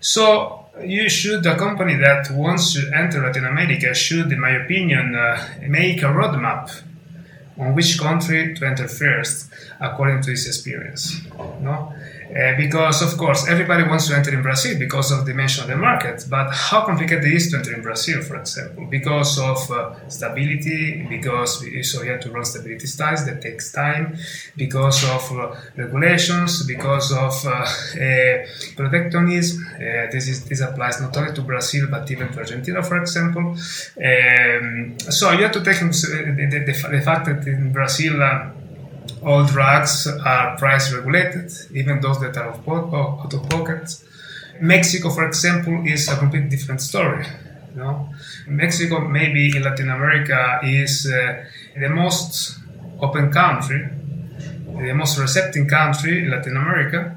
So 0.00 0.59
you 0.84 1.08
should, 1.08 1.44
a 1.46 1.56
company 1.56 1.96
that 1.96 2.30
wants 2.30 2.74
to 2.74 2.90
enter 2.94 3.22
Latin 3.22 3.46
America 3.46 3.94
should, 3.94 4.32
in 4.32 4.40
my 4.40 4.50
opinion, 4.50 5.14
uh, 5.14 5.48
make 5.68 6.02
a 6.02 6.06
roadmap 6.06 6.82
on 7.58 7.74
which 7.74 7.98
country 7.98 8.54
to 8.54 8.66
enter 8.66 8.88
first 8.88 9.50
according 9.80 10.22
to 10.22 10.30
his 10.30 10.46
experience. 10.46 11.20
No? 11.60 11.92
Uh, 12.30 12.56
because 12.56 13.02
of 13.02 13.18
course 13.18 13.48
everybody 13.48 13.82
wants 13.82 14.06
to 14.06 14.14
enter 14.14 14.32
in 14.32 14.40
Brazil 14.40 14.78
because 14.78 15.10
of 15.10 15.26
the 15.26 15.32
dimension 15.32 15.64
of 15.64 15.68
the 15.68 15.76
market, 15.76 16.24
but 16.30 16.48
how 16.52 16.86
complicated 16.86 17.24
it 17.24 17.34
is 17.34 17.50
to 17.50 17.56
enter 17.56 17.74
in 17.74 17.82
Brazil, 17.82 18.22
for 18.22 18.36
example, 18.36 18.86
because 18.86 19.36
of 19.40 19.58
uh, 19.72 20.08
stability, 20.08 21.04
because 21.08 21.60
we, 21.60 21.82
so 21.82 22.02
you 22.02 22.12
have 22.12 22.20
to 22.20 22.30
run 22.30 22.44
stability 22.44 22.86
studies 22.86 23.24
that 23.26 23.42
takes 23.42 23.72
time, 23.72 24.16
because 24.56 25.02
of 25.10 25.32
uh, 25.32 25.56
regulations, 25.76 26.64
because 26.66 27.10
of 27.10 27.34
uh, 27.46 27.50
uh, 27.50 28.46
protectionism. 28.76 29.66
Uh, 29.74 30.06
this 30.12 30.28
is 30.28 30.44
this 30.44 30.60
applies 30.60 31.00
not 31.00 31.16
only 31.16 31.32
to 31.32 31.42
Brazil 31.42 31.88
but 31.90 32.08
even 32.12 32.30
to 32.30 32.38
Argentina, 32.38 32.80
for 32.80 33.00
example. 33.00 33.42
Um, 33.42 34.96
so 35.00 35.32
you 35.32 35.42
have 35.42 35.52
to 35.52 35.64
take 35.64 35.80
the, 35.80 36.46
the, 36.48 36.58
the, 36.64 36.88
the 36.96 37.00
fact 37.00 37.26
that 37.26 37.44
in 37.48 37.72
Brazil 37.72 38.22
all 39.22 39.44
drugs 39.44 40.06
are 40.06 40.56
price 40.56 40.92
regulated, 40.92 41.52
even 41.74 42.00
those 42.00 42.20
that 42.20 42.36
are 42.36 42.48
out 42.48 43.34
of 43.34 43.48
pocket. 43.48 44.02
Mexico, 44.60 45.10
for 45.10 45.26
example, 45.26 45.86
is 45.86 46.08
a 46.08 46.16
completely 46.16 46.48
different 46.50 46.80
story. 46.80 47.26
You 47.74 47.80
know? 47.80 48.08
Mexico, 48.46 49.00
maybe 49.00 49.56
in 49.56 49.62
Latin 49.62 49.90
America, 49.90 50.60
is 50.62 51.06
uh, 51.06 51.44
the 51.78 51.88
most 51.88 52.58
open 53.00 53.32
country, 53.32 53.88
the 54.66 54.92
most 54.92 55.18
receptive 55.18 55.68
country 55.68 56.24
in 56.24 56.30
Latin 56.30 56.56
America, 56.56 57.16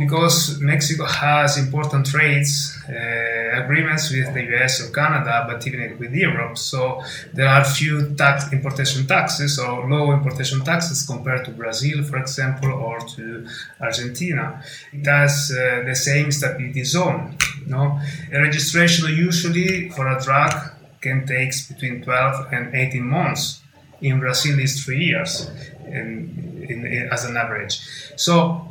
because 0.00 0.58
Mexico 0.60 1.04
has 1.04 1.58
important 1.58 2.06
trades 2.06 2.74
uh, 2.88 3.62
agreements 3.62 4.10
with 4.10 4.32
the 4.32 4.42
US 4.54 4.80
or 4.80 4.90
Canada, 4.92 5.44
but 5.46 5.64
even 5.66 5.98
with 5.98 6.14
Europe. 6.14 6.56
So 6.56 7.02
there 7.34 7.48
are 7.48 7.62
few 7.64 8.14
tax 8.14 8.50
importation 8.50 9.06
taxes 9.06 9.58
or 9.58 9.88
low 9.88 10.10
importation 10.12 10.64
taxes 10.64 11.06
compared 11.06 11.44
to 11.44 11.50
Brazil, 11.50 12.02
for 12.02 12.16
example, 12.16 12.72
or 12.72 12.98
to 13.14 13.46
Argentina. 13.78 14.62
It 14.92 15.06
has 15.06 15.52
uh, 15.52 15.82
the 15.84 15.94
same 15.94 16.32
stability 16.32 16.84
zone. 16.84 17.36
No, 17.66 18.00
a 18.32 18.40
registration 18.40 19.06
usually 19.14 19.90
for 19.90 20.08
a 20.08 20.18
drug 20.22 20.54
can 21.02 21.26
take 21.26 21.52
between 21.68 22.02
12 22.02 22.52
and 22.52 22.74
18 22.74 23.04
months. 23.04 23.60
In 24.00 24.18
Brazil, 24.18 24.58
is 24.60 24.82
three 24.82 25.04
years 25.04 25.50
in, 25.84 26.66
in, 26.70 26.86
in, 26.86 27.08
as 27.12 27.26
an 27.26 27.36
average. 27.36 27.80
So 28.16 28.66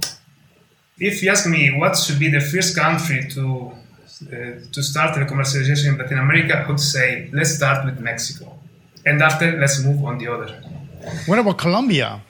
if 1.00 1.24
you 1.24 1.32
ask 1.32 1.48
me 1.48 1.72
what 1.72 1.98
should 1.98 2.20
be 2.20 2.30
the 2.30 2.42
first 2.42 2.76
country 2.76 3.28
to 3.30 3.72
uh, 4.22 4.36
to 4.74 4.84
start 4.84 5.16
the 5.16 5.22
commercialization 5.22 5.94
in 5.94 5.98
Latin 5.98 6.20
America, 6.20 6.58
I 6.58 6.68
would 6.68 6.80
say 6.80 7.30
let's 7.32 7.56
start 7.56 7.86
with 7.86 8.00
Mexico, 8.00 8.54
and 9.06 9.22
after 9.22 9.58
let's 9.58 9.84
move 9.84 10.04
on 10.04 10.18
the 10.18 10.28
other. 10.28 10.50
What 11.26 11.40
about 11.40 11.58
Colombia? 11.58 12.22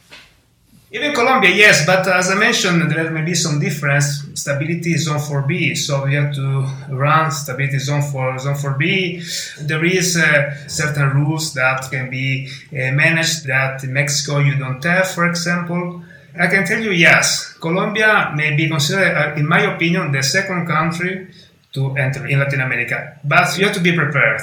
Even 0.91 1.13
Colombia, 1.13 1.51
yes, 1.51 1.85
but 1.85 2.07
as 2.07 2.31
I 2.31 2.35
mentioned, 2.35 2.89
there 2.89 3.11
may 3.11 3.23
be 3.23 3.35
some 3.35 3.59
difference. 3.59 4.25
Stability 4.33 4.97
zone 4.97 5.19
4B, 5.19 5.77
so 5.77 6.03
we 6.05 6.15
have 6.15 6.33
to 6.33 6.65
run 6.89 7.29
stability 7.29 7.77
zone 7.77 8.01
for 8.01 8.39
zone 8.39 8.55
4B. 8.55 9.67
There 9.67 9.85
is 9.85 10.17
uh, 10.17 10.67
certain 10.67 11.09
rules 11.11 11.53
that 11.53 11.87
can 11.91 12.09
be 12.09 12.47
uh, 12.71 12.91
managed 12.93 13.45
that 13.45 13.83
in 13.83 13.93
Mexico 13.93 14.39
you 14.39 14.55
don't 14.55 14.83
have, 14.83 15.11
for 15.11 15.27
example. 15.29 16.01
I 16.39 16.47
can 16.47 16.65
tell 16.65 16.81
you, 16.81 16.91
yes, 16.91 17.53
Colombia 17.59 18.31
may 18.33 18.55
be 18.55 18.69
considered, 18.69 19.11
uh, 19.13 19.35
in 19.35 19.45
my 19.45 19.59
opinion, 19.75 20.13
the 20.13 20.23
second 20.23 20.65
country 20.67 21.27
to 21.73 21.97
enter 21.97 22.25
in 22.25 22.39
Latin 22.39 22.61
America. 22.61 23.19
But 23.25 23.57
you 23.57 23.65
have 23.65 23.75
to 23.75 23.81
be 23.81 23.93
prepared, 23.93 24.41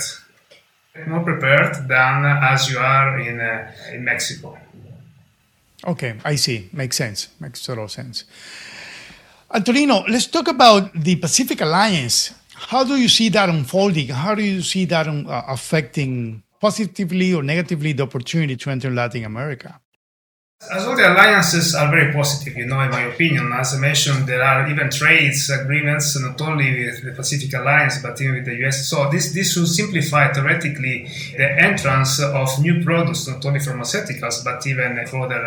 more 1.06 1.24
prepared 1.24 1.88
than 1.88 2.26
as 2.26 2.70
you 2.70 2.78
are 2.78 3.18
in, 3.18 3.40
uh, 3.40 3.72
in 3.94 4.04
Mexico. 4.04 4.58
Okay, 5.86 6.16
I 6.22 6.36
see. 6.36 6.68
Makes 6.72 6.96
sense. 6.96 7.28
Makes 7.40 7.64
total 7.64 7.88
sense. 7.88 8.24
Antonino, 9.52 10.04
let's 10.08 10.26
talk 10.26 10.48
about 10.48 10.92
the 10.92 11.16
Pacific 11.16 11.62
Alliance. 11.62 12.34
How 12.52 12.84
do 12.84 12.96
you 12.96 13.08
see 13.08 13.30
that 13.30 13.48
unfolding? 13.48 14.08
How 14.08 14.34
do 14.34 14.42
you 14.42 14.60
see 14.60 14.84
that 14.86 15.06
uh, 15.06 15.42
affecting 15.48 16.42
positively 16.60 17.32
or 17.32 17.42
negatively 17.42 17.92
the 17.92 18.02
opportunity 18.02 18.56
to 18.56 18.70
enter 18.70 18.90
Latin 18.90 19.24
America? 19.24 19.80
As 20.72 20.86
all 20.86 20.96
the 20.96 21.06
alliances 21.06 21.75
are 21.75 21.90
very 21.90 22.10
positive, 22.14 22.56
you 22.56 22.64
know, 22.64 22.80
in 22.80 22.90
my 22.90 23.02
opinion. 23.02 23.52
As 23.52 23.75
I 23.75 23.78
mentioned, 23.78 24.26
there 24.26 24.42
are 24.42 24.66
even 24.70 24.88
trades 24.88 25.50
agreements 25.50 26.18
not 26.18 26.40
only 26.40 26.86
with 26.86 27.04
the 27.04 27.12
Pacific 27.12 27.52
Alliance 27.52 28.00
but 28.02 28.18
even 28.22 28.36
with 28.36 28.46
the 28.46 28.66
US. 28.66 28.88
So 28.88 29.10
this 29.10 29.34
this 29.34 29.54
will 29.54 29.66
simplify 29.66 30.32
theoretically 30.32 31.08
the 31.36 31.62
entrance 31.62 32.20
of 32.20 32.48
new 32.58 32.82
products, 32.82 33.28
not 33.28 33.44
only 33.44 33.60
pharmaceuticals 33.60 34.42
but 34.44 34.66
even 34.66 35.06
for 35.06 35.26
other 35.26 35.44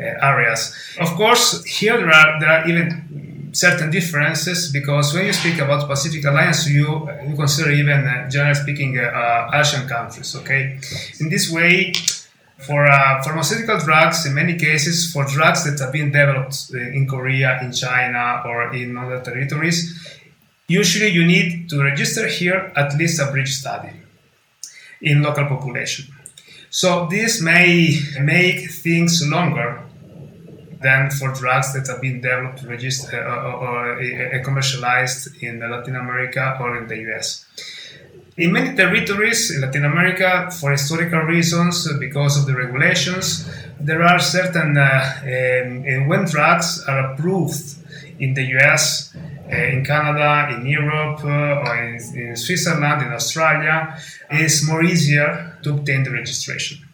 uh, 0.00 0.26
areas. 0.32 0.74
Of 0.98 1.10
course, 1.10 1.62
here 1.64 1.98
there 1.98 2.10
are 2.10 2.40
there 2.40 2.50
are 2.50 2.68
even 2.68 3.50
certain 3.52 3.90
differences 3.90 4.72
because 4.72 5.12
when 5.12 5.26
you 5.26 5.34
speak 5.34 5.58
about 5.58 5.86
Pacific 5.86 6.24
Alliance, 6.24 6.66
you, 6.68 7.08
you 7.26 7.34
consider 7.34 7.70
even, 7.70 8.06
uh, 8.06 8.28
generally 8.30 8.54
speaking, 8.54 8.98
uh, 8.98 9.50
Asian 9.52 9.86
countries. 9.88 10.34
Okay, 10.36 10.78
in 11.20 11.28
this 11.28 11.50
way, 11.50 11.92
for 12.66 12.86
uh, 12.86 13.22
pharmaceutical 13.22 13.78
drugs, 13.78 14.26
in 14.26 14.34
many 14.34 14.58
cases, 14.58 15.12
for 15.12 15.24
drugs 15.24 15.64
that 15.64 15.78
have 15.82 15.92
been 15.92 16.10
developed 16.10 16.70
uh, 16.74 16.78
in 16.78 17.06
Korea, 17.06 17.60
in 17.62 17.72
China, 17.72 18.42
or 18.44 18.74
in 18.74 18.96
other 18.96 19.20
territories, 19.20 20.18
usually 20.66 21.08
you 21.08 21.24
need 21.24 21.68
to 21.70 21.82
register 21.82 22.26
here 22.26 22.72
at 22.74 22.96
least 22.96 23.20
a 23.20 23.30
bridge 23.30 23.54
study 23.54 23.92
in 25.00 25.22
local 25.22 25.46
population. 25.46 26.06
So 26.70 27.06
this 27.06 27.40
may 27.40 27.98
make 28.20 28.70
things 28.70 29.26
longer 29.26 29.82
than 30.82 31.10
for 31.10 31.32
drugs 31.32 31.72
that 31.72 31.86
have 31.86 32.00
been 32.00 32.20
developed, 32.20 32.62
registered, 32.64 33.14
uh, 33.14 33.52
or, 33.52 33.96
or 33.96 34.00
uh, 34.00 34.42
commercialized 34.44 35.42
in 35.42 35.60
Latin 35.60 35.96
America 35.96 36.56
or 36.60 36.76
in 36.76 36.86
the 36.86 36.98
US. 37.12 37.46
In 38.38 38.52
many 38.52 38.76
territories 38.76 39.50
in 39.50 39.62
Latin 39.62 39.84
America, 39.84 40.48
for 40.60 40.70
historical 40.70 41.22
reasons, 41.22 41.92
because 41.98 42.38
of 42.38 42.46
the 42.46 42.54
regulations, 42.54 43.50
there 43.80 44.00
are 44.04 44.20
certain 44.20 44.78
uh, 44.78 44.86
um, 45.24 46.06
when 46.06 46.24
drugs 46.24 46.84
are 46.86 47.12
approved 47.12 47.74
in 48.20 48.34
the 48.34 48.44
US, 48.58 49.12
uh, 49.16 49.56
in 49.56 49.84
Canada, 49.84 50.54
in 50.54 50.66
Europe, 50.66 51.24
uh, 51.24 51.66
or 51.66 51.82
in, 51.82 51.94
in, 52.14 52.36
Switzerland, 52.36 53.02
in 53.02 53.12
Australia, 53.12 53.98
it's 54.30 54.64
more 54.64 54.84
easier 54.84 55.58
to 55.64 55.74
obtain 55.74 56.04
the 56.04 56.12
registration. 56.12 56.87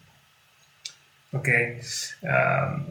Okay, 1.35 1.81
um, 2.27 2.85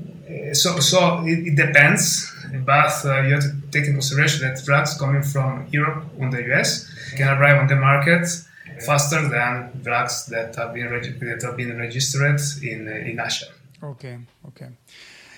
so 0.53 0.79
so 0.81 1.25
it, 1.25 1.49
it, 1.49 1.57
depends, 1.57 2.31
but 2.65 2.93
uh, 3.05 3.23
you 3.23 3.35
have 3.35 3.43
to 3.43 3.53
take 3.71 3.85
into 3.85 3.93
consideration 3.93 4.47
that 4.47 4.63
drugs 4.65 4.99
coming 4.99 5.23
from 5.23 5.67
Europe 5.71 6.05
and 6.21 6.33
the 6.33 6.43
US 6.53 6.87
can 7.17 7.29
arrive 7.29 7.59
on 7.59 7.67
the 7.69 7.77
market 7.77 8.27
faster 8.85 9.29
than 9.29 9.81
drugs 9.83 10.27
that 10.27 10.55
have 10.57 10.75
been 10.75 10.91
reg- 10.91 11.19
that 11.21 11.43
have 11.43 11.57
been 11.57 11.79
registered 11.79 12.41
in 12.63 12.89
in 12.89 13.21
Asia. 13.21 13.47
Okay, 13.83 14.19
okay. 14.49 14.69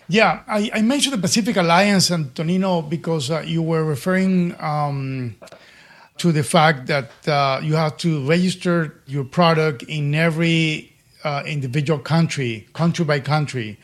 Yeah, 0.09 0.43
I, 0.47 0.71
I, 0.73 0.83
mentioned 0.83 1.15
the 1.15 1.21
Pacific 1.21 1.57
Alliance, 1.57 2.13
Antonino, 2.13 2.81
because 2.81 3.29
uh, 3.29 3.41
you 3.41 3.61
were 3.61 3.85
referring 3.85 4.55
um, 4.61 5.35
to 6.19 6.31
the 6.31 6.45
fact 6.45 6.87
that 6.87 7.11
uh, 7.27 7.61
you 7.61 7.75
have 7.75 7.97
to 7.99 8.25
register 8.29 9.03
your 9.07 9.25
product 9.25 9.83
in 9.83 10.15
every 10.15 10.96
uh, 11.27 11.43
individual 11.45 11.99
country, 11.99 12.69
country 12.73 13.05
by 13.05 13.19
country. 13.21 13.79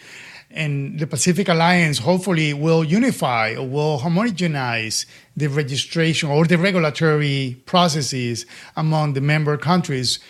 And 0.50 1.00
the 1.00 1.06
Pacific 1.06 1.48
Alliance 1.48 1.98
hopefully 1.98 2.54
will 2.54 2.84
unify 2.84 3.54
or 3.56 3.66
will 3.66 3.98
homogenize 3.98 5.06
the 5.36 5.48
registration 5.48 6.30
or 6.30 6.46
the 6.46 6.58
regulatory 6.58 7.60
processes 7.66 8.46
among 8.76 9.14
the 9.14 9.20
member 9.20 9.56
countries 9.56 10.20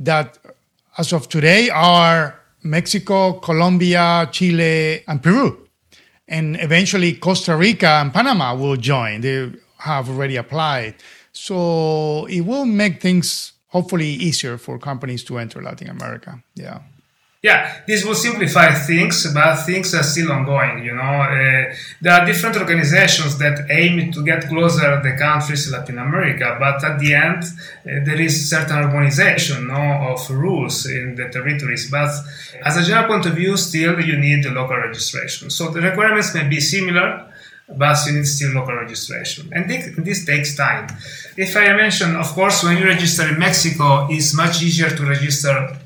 that, 0.00 0.38
as 0.98 1.12
of 1.12 1.28
today, 1.28 1.70
are 1.70 2.40
Mexico, 2.62 3.34
Colombia, 3.34 4.28
Chile, 4.32 5.04
and 5.06 5.22
Peru. 5.22 5.68
And 6.26 6.56
eventually 6.60 7.12
Costa 7.12 7.54
Rica 7.54 8.00
and 8.00 8.12
Panama 8.12 8.56
will 8.56 8.76
join. 8.76 9.20
They 9.20 9.52
have 9.78 10.08
already 10.08 10.36
applied. 10.36 10.94
So 11.32 12.26
it 12.26 12.40
will 12.40 12.64
make 12.64 13.00
things 13.00 13.52
hopefully 13.76 14.12
easier 14.28 14.56
for 14.58 14.74
companies 14.90 15.22
to 15.28 15.32
enter 15.38 15.58
Latin 15.62 15.88
America. 15.96 16.32
Yeah. 16.54 16.78
Yeah, 17.42 17.60
this 17.86 18.04
will 18.04 18.20
simplify 18.28 18.68
things, 18.72 19.16
but 19.32 19.56
things 19.70 19.94
are 19.94 20.02
still 20.02 20.32
ongoing. 20.32 20.76
You 20.88 20.94
know, 21.00 21.14
uh, 21.36 21.64
there 22.02 22.14
are 22.16 22.24
different 22.30 22.56
organizations 22.56 23.38
that 23.38 23.56
aim 23.70 24.10
to 24.14 24.20
get 24.24 24.48
closer 24.48 24.88
the 25.08 25.14
countries 25.26 25.62
in 25.66 25.72
Latin 25.78 25.98
America, 25.98 26.56
but 26.58 26.82
at 26.82 26.98
the 26.98 27.14
end, 27.14 27.42
uh, 27.44 28.04
there 28.06 28.20
is 28.20 28.34
certain 28.50 28.78
harmonization 28.82 29.68
no, 29.68 29.82
of 30.12 30.20
rules 30.30 30.76
in 30.86 31.14
the 31.14 31.28
territories. 31.28 31.84
But 31.88 32.10
as 32.68 32.74
a 32.78 32.82
general 32.82 33.06
point 33.12 33.26
of 33.26 33.34
view, 33.34 33.56
still 33.56 34.00
you 34.00 34.16
need 34.26 34.42
the 34.42 34.50
local 34.50 34.78
registration. 34.88 35.50
So 35.50 35.62
the 35.70 35.82
requirements 35.82 36.34
may 36.34 36.48
be 36.48 36.60
similar, 36.60 37.08
but 37.68 37.96
you 38.06 38.12
need 38.12 38.24
still 38.24 38.52
local 38.52 38.74
registration. 38.74 39.50
And 39.52 39.68
this 39.68 40.24
takes 40.24 40.56
time. 40.56 40.88
If 41.36 41.56
I 41.56 41.72
mention, 41.76 42.14
of 42.16 42.26
course, 42.28 42.62
when 42.62 42.78
you 42.78 42.84
register 42.84 43.28
in 43.28 43.38
Mexico, 43.38 44.06
it's 44.08 44.34
much 44.34 44.62
easier 44.62 44.90
to 44.90 45.02
register 45.04 45.76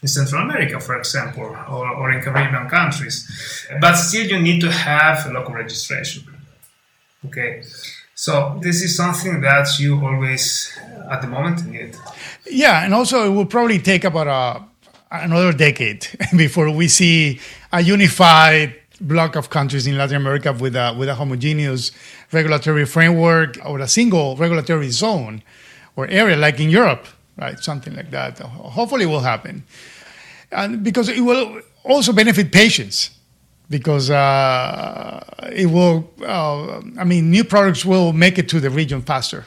in 0.00 0.08
Central 0.08 0.42
America, 0.42 0.78
for 0.78 0.96
example, 0.98 1.44
or, 1.44 1.88
or 1.88 2.12
in 2.12 2.20
Caribbean 2.20 2.68
countries. 2.68 3.66
But 3.80 3.94
still, 3.94 4.26
you 4.26 4.38
need 4.38 4.60
to 4.60 4.70
have 4.70 5.30
local 5.32 5.54
registration. 5.54 6.24
Okay, 7.26 7.62
so 8.14 8.58
this 8.60 8.82
is 8.82 8.96
something 8.96 9.40
that 9.40 9.66
you 9.78 10.04
always, 10.06 10.78
at 11.10 11.22
the 11.22 11.26
moment, 11.26 11.66
need. 11.66 11.96
Yeah, 12.48 12.84
and 12.84 12.92
also 12.94 13.26
it 13.26 13.34
will 13.34 13.46
probably 13.46 13.78
take 13.78 14.04
about 14.04 14.26
a, 14.28 14.62
another 15.10 15.52
decade 15.52 16.06
before 16.36 16.70
we 16.70 16.86
see 16.88 17.40
a 17.72 17.80
unified 17.80 18.76
block 19.00 19.36
of 19.36 19.50
countries 19.50 19.86
in 19.86 19.96
Latin 19.98 20.16
America 20.16 20.52
with 20.52 20.76
a 20.76 20.94
with 20.98 21.08
a 21.08 21.14
homogeneous 21.14 21.92
regulatory 22.32 22.86
framework 22.86 23.58
or 23.64 23.80
a 23.80 23.88
single 23.88 24.36
regulatory 24.36 24.90
zone 24.90 25.42
or 25.96 26.06
area 26.08 26.36
like 26.36 26.60
in 26.60 26.70
Europe, 26.70 27.06
right? 27.36 27.58
Something 27.58 27.94
like 27.94 28.10
that. 28.10 28.38
Hopefully, 28.38 29.06
will 29.06 29.20
happen 29.20 29.64
and 30.54 30.82
because 30.82 31.08
it 31.08 31.20
will 31.20 31.60
also 31.82 32.12
benefit 32.12 32.52
patients 32.52 33.10
because 33.68 34.10
uh, 34.10 35.22
it 35.52 35.66
will 35.66 36.10
uh, 36.22 36.80
i 36.98 37.04
mean 37.04 37.30
new 37.30 37.44
products 37.44 37.84
will 37.84 38.12
make 38.12 38.38
it 38.38 38.48
to 38.48 38.60
the 38.60 38.70
region 38.70 39.02
faster 39.02 39.44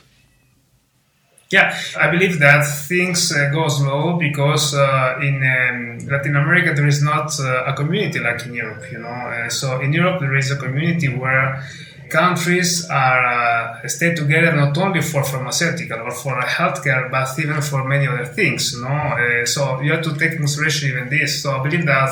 yeah, 1.49 1.77
I 1.97 2.09
believe 2.09 2.39
that 2.39 2.63
things 2.65 3.31
uh, 3.31 3.49
go 3.53 3.67
slow 3.69 4.17
because 4.17 4.73
uh, 4.73 5.17
in 5.21 5.35
um, 5.35 6.07
Latin 6.07 6.35
America 6.35 6.73
there 6.73 6.87
is 6.87 7.01
not 7.01 7.39
uh, 7.39 7.63
a 7.65 7.73
community 7.73 8.19
like 8.19 8.45
in 8.45 8.53
Europe, 8.53 8.91
you 8.91 8.99
know. 8.99 9.07
Uh, 9.07 9.49
so 9.49 9.79
in 9.79 9.93
Europe 9.93 10.19
there 10.19 10.35
is 10.35 10.51
a 10.51 10.57
community 10.57 11.07
where 11.07 11.63
countries 12.09 12.89
are 12.89 13.25
uh, 13.83 13.87
stay 13.87 14.13
together 14.13 14.55
not 14.55 14.77
only 14.77 15.01
for 15.01 15.23
pharmaceutical 15.23 15.99
or 15.99 16.11
for 16.11 16.39
healthcare, 16.41 17.09
but 17.09 17.27
even 17.39 17.61
for 17.61 17.87
many 17.87 18.07
other 18.07 18.25
things. 18.25 18.73
You 18.73 18.81
know? 18.81 18.89
Uh, 18.89 19.45
so 19.45 19.79
you 19.81 19.91
have 19.93 20.03
to 20.03 20.15
take 20.17 20.37
consideration 20.37 20.89
even 20.89 21.09
this. 21.09 21.43
So 21.43 21.57
I 21.59 21.63
believe 21.63 21.85
that 21.85 22.11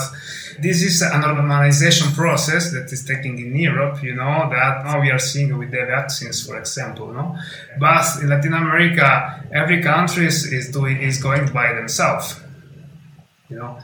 this 0.60 0.82
is 0.82 1.02
a 1.02 1.10
normalization 1.12 2.14
process 2.14 2.72
that 2.72 2.92
is 2.92 3.04
taking 3.06 3.38
in 3.40 3.56
Europe. 3.56 4.02
You 4.04 4.16
know 4.16 4.50
that 4.50 4.86
now 4.86 5.02
we 5.02 5.12
are 5.12 5.20
seeing 5.20 5.58
with 5.58 5.72
the 5.72 5.86
vaccines, 5.86 6.46
for 6.46 6.58
example. 6.58 7.14
No, 7.14 7.38
but 7.80 8.06
in 8.22 8.30
Latin 8.30 8.54
America, 8.54 9.44
every 9.52 9.82
country 9.82 10.28
is, 10.28 10.70
doing 10.72 11.02
is 11.02 11.22
going 11.22 11.52
by 11.52 11.74
themselves. 11.74 12.40
You 13.50 13.58
know, 13.58 13.78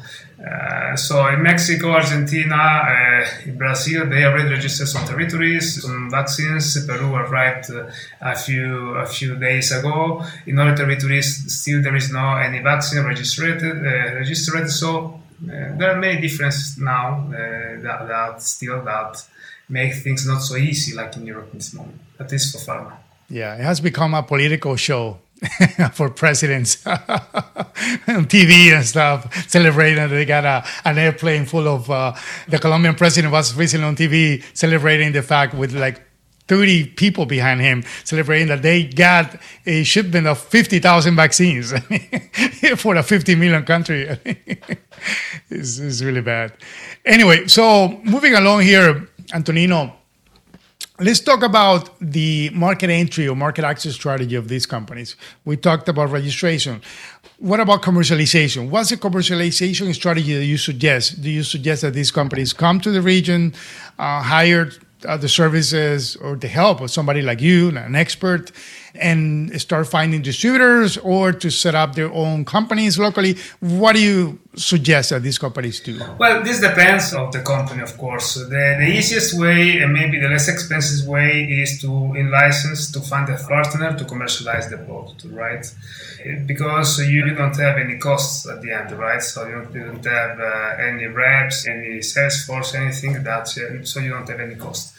uh, 0.43 0.95
so 0.95 1.27
in 1.27 1.43
Mexico, 1.43 1.91
Argentina, 1.91 2.55
uh, 2.55 3.27
in 3.45 3.57
Brazil, 3.59 4.09
they 4.09 4.25
already 4.25 4.49
registered 4.49 4.87
some 4.87 5.05
territories, 5.05 5.83
some 5.83 6.09
vaccines. 6.09 6.83
Peru 6.87 7.13
arrived 7.13 7.69
uh, 7.69 7.85
a 8.21 8.35
few 8.35 8.95
a 8.95 9.05
few 9.05 9.35
days 9.35 9.71
ago. 9.71 10.25
In 10.47 10.57
other 10.57 10.75
territories, 10.75 11.53
still 11.53 11.81
there 11.83 11.95
is 11.95 12.11
no 12.11 12.37
any 12.37 12.59
vaccine 12.59 13.03
registered. 13.03 13.61
Uh, 13.61 14.15
registered. 14.15 14.69
So 14.71 15.20
there 15.41 15.91
are 15.91 15.99
many 15.99 16.21
differences 16.21 16.77
now 16.77 17.27
that, 17.29 18.07
that 18.07 18.41
still 18.41 18.83
that 18.83 19.23
make 19.69 19.93
things 19.95 20.27
not 20.27 20.39
so 20.39 20.55
easy 20.55 20.95
like 20.95 21.15
in 21.15 21.25
Europe 21.25 21.49
in 21.53 21.59
this 21.59 21.73
moment, 21.73 21.99
at 22.19 22.31
least 22.31 22.51
for 22.51 22.71
pharma. 22.71 22.93
Yeah, 23.29 23.55
it 23.55 23.61
has 23.61 23.79
become 23.79 24.13
a 24.13 24.23
political 24.23 24.75
show 24.75 25.19
for 25.93 26.09
presidents 26.09 26.85
on 26.87 28.25
TV 28.25 28.75
and 28.75 28.85
stuff, 28.85 29.49
celebrating 29.49 30.07
they 30.09 30.25
got 30.25 30.45
a, 30.45 30.63
an 30.85 30.97
airplane 30.97 31.45
full 31.45 31.67
of 31.67 31.89
uh, 31.89 32.13
the 32.47 32.59
Colombian 32.59 32.93
president 32.93 33.31
was 33.31 33.55
recently 33.55 33.87
on 33.87 33.95
TV 33.95 34.43
celebrating 34.53 35.11
the 35.13 35.23
fact 35.23 35.53
with 35.53 35.73
like 35.73 36.01
30 36.51 36.87
people 36.97 37.25
behind 37.25 37.61
him 37.61 37.81
celebrating 38.03 38.49
that 38.49 38.61
they 38.61 38.83
got 38.83 39.37
a 39.65 39.83
shipment 39.83 40.27
of 40.27 40.37
50,000 40.37 41.15
vaccines 41.15 41.71
for 42.75 42.95
a 42.97 43.03
50 43.03 43.35
million 43.35 43.63
country. 43.63 44.05
it's, 45.49 45.79
it's 45.79 46.01
really 46.01 46.19
bad. 46.19 46.51
Anyway, 47.05 47.47
so 47.47 47.87
moving 48.03 48.33
along 48.33 48.63
here, 48.63 49.07
Antonino, 49.33 49.93
Let's 50.99 51.19
talk 51.19 51.41
about 51.41 51.89
the 51.99 52.51
market 52.53 52.91
entry 52.91 53.27
or 53.27 53.35
market 53.35 53.65
access 53.65 53.95
strategy 53.95 54.35
of 54.35 54.47
these 54.49 54.67
companies. 54.67 55.15
We 55.45 55.57
talked 55.57 55.89
about 55.89 56.11
registration. 56.11 56.79
What 57.39 57.59
about 57.59 57.81
commercialization? 57.81 58.69
What's 58.69 58.91
the 58.91 58.97
commercialization 58.97 59.95
strategy 59.95 60.35
that 60.35 60.45
you 60.45 60.57
suggest? 60.57 61.23
Do 61.23 61.31
you 61.31 61.41
suggest 61.41 61.81
that 61.81 61.95
these 61.95 62.11
companies 62.11 62.53
come 62.53 62.79
to 62.81 62.91
the 62.91 63.01
region, 63.01 63.55
uh, 63.97 64.21
hire 64.21 64.69
uh, 65.05 65.17
the 65.17 65.29
services 65.29 66.15
or 66.17 66.35
the 66.35 66.47
help 66.47 66.81
of 66.81 66.91
somebody 66.91 67.21
like 67.21 67.41
you, 67.41 67.69
an 67.69 67.95
expert, 67.95 68.51
and 68.95 69.59
start 69.59 69.87
finding 69.87 70.21
distributors 70.21 70.97
or 70.97 71.31
to 71.31 71.49
set 71.49 71.75
up 71.75 71.95
their 71.95 72.11
own 72.11 72.45
companies 72.45 72.97
locally? 72.99 73.37
What 73.59 73.95
do 73.95 74.01
you 74.01 74.39
suggest 74.55 75.11
that 75.11 75.23
these 75.23 75.37
companies 75.37 75.79
do? 75.79 75.99
Well, 76.19 76.43
this 76.43 76.59
depends 76.59 77.13
of 77.13 77.31
the 77.31 77.41
company, 77.41 77.81
of 77.81 77.97
course. 77.97 78.35
The, 78.35 78.75
the 78.79 78.87
easiest 78.87 79.39
way 79.39 79.81
and 79.81 79.93
maybe 79.93 80.19
the 80.19 80.27
less 80.27 80.47
expensive 80.47 81.07
way 81.07 81.43
is 81.43 81.79
to 81.81 82.13
in 82.15 82.29
license 82.29 82.91
to 82.91 82.99
find 82.99 83.29
a 83.29 83.37
partner 83.37 83.97
to 83.97 84.05
commercialize 84.05 84.69
the 84.69 84.77
product, 84.77 85.25
right? 85.31 85.65
Because 86.45 86.99
you, 86.99 87.33
don't 87.33 87.55
have 87.57 87.77
any 87.77 87.97
costs 87.97 88.47
at 88.47 88.61
the 88.61 88.71
end, 88.71 88.91
right? 88.91 89.21
So 89.21 89.47
you 89.47 89.53
don't, 89.55 89.73
you 89.73 89.85
don't 89.85 90.05
have 90.05 90.39
uh, 90.39 90.75
any 90.79 91.07
reps, 91.07 91.67
any 91.67 92.01
sales 92.01 92.43
force, 92.43 92.73
anything 92.75 93.23
that, 93.23 93.47
so 93.47 93.99
you 93.99 94.09
don't 94.09 94.27
have 94.27 94.39
any 94.39 94.55
cost. 94.55 94.93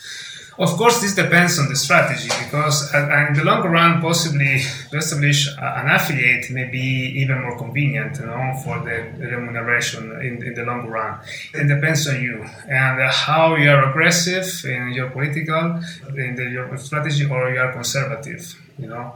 Of 0.59 0.71
course, 0.77 1.01
this 1.01 1.15
depends 1.15 1.59
on 1.59 1.69
the 1.69 1.77
strategy 1.77 2.29
because 2.45 2.93
uh, 2.95 3.27
in 3.29 3.35
the 3.35 3.43
long 3.43 3.63
run, 3.67 4.01
possibly 4.03 4.61
to 4.91 4.99
establish 4.99 5.49
an 5.59 5.89
affiliate 5.89 6.51
may 6.51 6.65
be 6.65 7.13
even 7.23 7.41
more 7.41 7.57
convenient 7.57 8.19
you 8.19 8.27
know, 8.27 8.61
for 8.63 8.81
the 8.81 8.97
remuneration 9.19 10.13
in, 10.21 10.43
in 10.43 10.55
the 10.55 10.65
long 10.65 10.87
run. 10.89 11.19
It 11.55 11.69
depends 11.69 12.07
on 12.07 12.23
you 12.23 12.45
and 12.69 13.01
how 13.11 13.57
you 13.57 13.71
are 13.71 13.89
aggressive 13.91 14.47
in 14.67 14.93
your 14.93 15.09
political, 15.11 15.81
in 16.17 16.37
the, 16.37 16.45
your 16.51 16.77
strategy, 16.77 17.25
or 17.25 17.51
you 17.51 17.59
are 17.59 17.73
conservative. 17.73 18.43
You 18.79 18.89
know, 18.89 19.15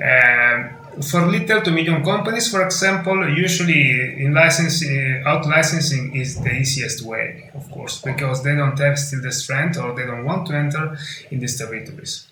Um, 0.00 0.79
for 1.02 1.26
little 1.26 1.60
to 1.62 1.70
medium 1.70 2.04
companies, 2.04 2.50
for 2.50 2.62
example, 2.64 3.28
usually 3.28 4.24
in 4.24 4.34
licensing, 4.34 5.22
out 5.26 5.46
licensing 5.46 6.14
is 6.14 6.40
the 6.40 6.52
easiest 6.52 7.02
way, 7.02 7.50
of 7.54 7.70
course, 7.70 8.00
because 8.00 8.42
they 8.42 8.54
don't 8.54 8.78
have 8.78 8.98
still 8.98 9.22
the 9.22 9.32
strength 9.32 9.78
or 9.78 9.94
they 9.94 10.04
don't 10.04 10.24
want 10.24 10.46
to 10.48 10.54
enter 10.56 10.96
in 11.30 11.40
these 11.40 11.56
territories. 11.58 12.26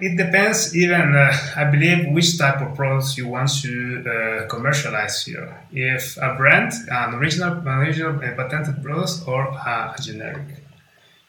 It 0.00 0.16
depends, 0.16 0.74
even 0.76 1.14
uh, 1.14 1.32
I 1.56 1.64
believe, 1.64 2.08
which 2.12 2.36
type 2.36 2.60
of 2.60 2.74
products 2.74 3.16
you 3.16 3.28
want 3.28 3.50
to 3.62 4.04
uh, 4.04 4.48
commercialize 4.48 5.24
here. 5.24 5.62
If 5.72 6.16
a 6.16 6.34
brand, 6.34 6.72
an 6.90 7.14
original, 7.14 7.52
an 7.52 7.68
original 7.68 8.16
uh, 8.16 8.34
patented 8.34 8.82
product, 8.82 9.22
or 9.26 9.44
a 9.44 9.94
generic, 10.00 10.46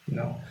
you 0.08 0.16
know. 0.16 0.42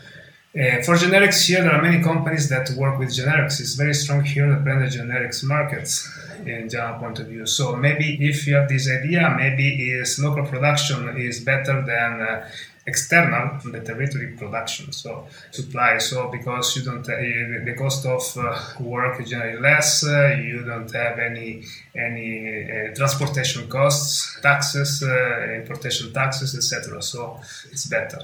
Uh, 0.57 0.81
for 0.83 0.95
generics 0.95 1.49
here, 1.49 1.63
there 1.63 1.73
are 1.73 1.83
many 1.83 2.01
companies 2.01 2.49
that 2.49 2.71
work 2.77 2.97
with 2.97 3.09
generics. 3.09 3.59
It's 3.59 3.75
very 3.75 3.93
strong 3.93 4.23
here, 4.23 4.45
in 4.45 4.51
the 4.51 4.61
branded 4.61 4.93
generics 4.93 5.43
markets 5.43 6.09
in 6.47 6.69
general 6.69 7.01
point 7.01 7.19
of 7.19 7.27
view. 7.27 7.45
So 7.45 7.75
maybe 7.75 8.17
if 8.21 8.47
you 8.47 8.55
have 8.55 8.69
this 8.69 8.89
idea, 8.89 9.35
maybe 9.37 9.91
is 9.91 10.17
local 10.21 10.47
production 10.47 11.17
is 11.19 11.41
better 11.41 11.83
than 11.83 12.21
uh, 12.21 12.49
external 12.87 13.59
the 13.65 13.81
territory 13.81 14.29
production. 14.37 14.93
So 14.93 15.27
supply. 15.51 15.99
So 15.99 16.31
because 16.31 16.77
you 16.77 16.85
don't 16.85 17.01
uh, 17.01 17.17
the 17.65 17.75
cost 17.77 18.07
of 18.07 18.23
uh, 18.39 18.57
work 18.79 19.21
is 19.21 19.31
generally 19.31 19.59
less, 19.59 20.07
uh, 20.07 20.37
you 20.41 20.63
don't 20.65 20.93
have 20.93 21.19
any 21.19 21.65
any 21.97 22.31
uh, 22.63 22.95
transportation 22.95 23.67
costs, 23.69 24.39
taxes, 24.41 25.03
importation 25.03 26.13
taxes, 26.13 26.55
etc. 26.55 27.03
So 27.03 27.41
it's 27.73 27.87
better 27.87 28.21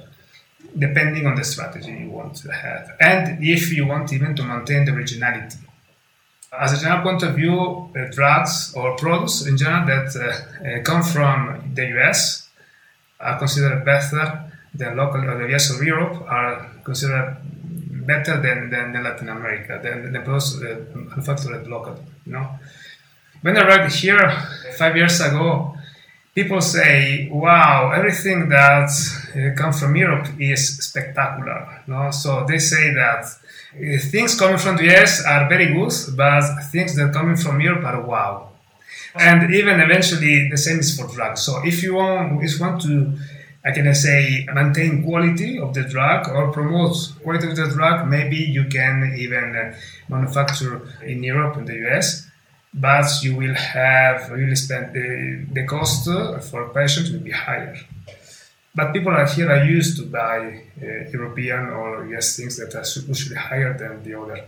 depending 0.79 1.27
on 1.27 1.35
the 1.35 1.45
strategy 1.45 1.93
you 1.93 2.11
want 2.11 2.37
to 2.37 2.53
have, 2.53 2.97
and 3.01 3.43
if 3.43 3.73
you 3.73 3.87
want 3.87 4.13
even 4.13 4.35
to 4.37 4.43
maintain 4.43 4.85
the 4.85 4.93
originality. 4.93 5.59
As 6.53 6.73
a 6.73 6.81
general 6.83 7.03
point 7.03 7.23
of 7.23 7.37
view, 7.37 7.59
uh, 7.97 8.11
drugs 8.11 8.75
or 8.75 8.97
products 8.97 9.47
in 9.47 9.57
general 9.57 9.87
that 9.87 10.09
uh, 10.17 10.27
uh 10.67 10.83
come 10.83 11.03
from 11.03 11.73
the 11.75 11.87
US 11.97 12.49
are 13.21 13.39
considered 13.39 13.85
better 13.85 14.51
than 14.75 14.97
local 14.97 15.21
or 15.29 15.39
the 15.39 15.55
US 15.55 15.71
or 15.73 15.85
Europe 15.85 16.23
are 16.29 16.71
considered 16.85 17.37
better 18.07 18.41
than, 18.41 18.71
than, 18.71 18.93
than 18.93 19.05
Latin 19.05 19.29
America, 19.29 19.79
than 19.83 20.13
the 20.13 20.21
products 20.21 20.57
manufactured 20.95 21.67
locally. 21.69 22.01
You 22.27 22.33
know, 22.33 22.49
when 23.43 23.57
I 23.57 23.63
arrived 23.63 23.95
here 23.95 24.31
five 24.77 24.97
years 24.97 25.21
ago, 25.21 25.77
people 26.35 26.61
say, 26.61 27.29
"Wow, 27.31 27.93
everything 27.93 28.49
that 28.49 28.91
uh, 28.91 29.61
comes 29.61 29.81
from 29.81 29.97
Europe 29.97 30.29
is 30.39 30.79
spectacular." 30.79 31.83
No, 31.87 32.11
so 32.11 32.45
they 32.47 32.59
say 32.59 32.95
that 32.95 33.25
uh, 33.25 33.99
things 34.11 34.39
coming 34.39 34.59
from 34.59 34.77
the 34.77 34.87
US 34.95 35.25
are 35.25 35.49
very 35.49 35.73
good, 35.73 35.93
but 36.17 36.43
things 36.73 36.97
that 36.97 37.13
coming 37.13 37.37
from 37.37 37.61
Europe 37.61 37.85
are 37.85 38.01
wow. 38.03 38.49
And 39.15 39.53
even 39.55 39.81
eventually, 39.81 40.49
the 40.49 40.57
same 40.57 40.79
is 40.79 40.97
for 40.97 41.07
drugs. 41.09 41.43
So 41.43 41.61
if 41.65 41.83
you 41.83 41.95
want, 41.95 42.43
if 42.45 42.59
you 42.59 42.65
want 42.65 42.81
to, 42.83 43.19
I 43.65 43.73
can 43.73 43.93
say, 43.95 44.47
maintain 44.55 45.03
quality 45.03 45.59
of 45.59 45.75
the 45.75 45.83
drug 45.83 46.29
or 46.29 46.53
promote 46.53 46.97
quality 47.23 47.49
of 47.49 47.57
the 47.57 47.69
drug, 47.69 48.09
maybe 48.09 48.37
you 48.37 48.67
can 48.67 49.15
even 49.19 49.57
uh, 49.57 49.75
manufacture 50.09 50.83
in 51.03 51.25
Europe 51.25 51.57
and 51.57 51.67
the 51.67 51.77
US 51.89 52.30
but 52.73 53.07
you 53.23 53.35
will 53.37 53.55
have 53.55 54.31
really 54.31 54.55
spend 54.55 54.95
the, 54.95 55.47
the 55.53 55.67
cost 55.67 56.05
for 56.51 56.69
patients 56.73 57.11
will 57.11 57.21
be 57.21 57.33
higher. 57.33 57.77
But 58.75 58.93
people 58.93 59.13
are 59.13 59.27
here 59.27 59.51
are 59.51 59.65
used 59.65 59.97
to 59.99 60.07
buy 60.07 60.63
uh, 60.81 61.11
European 61.11 61.71
or 61.71 62.07
US 62.15 62.37
things 62.37 62.57
that 62.59 62.75
are 62.75 62.87
usually 63.09 63.37
higher 63.37 63.77
than 63.77 64.03
the 64.05 64.19
other 64.21 64.45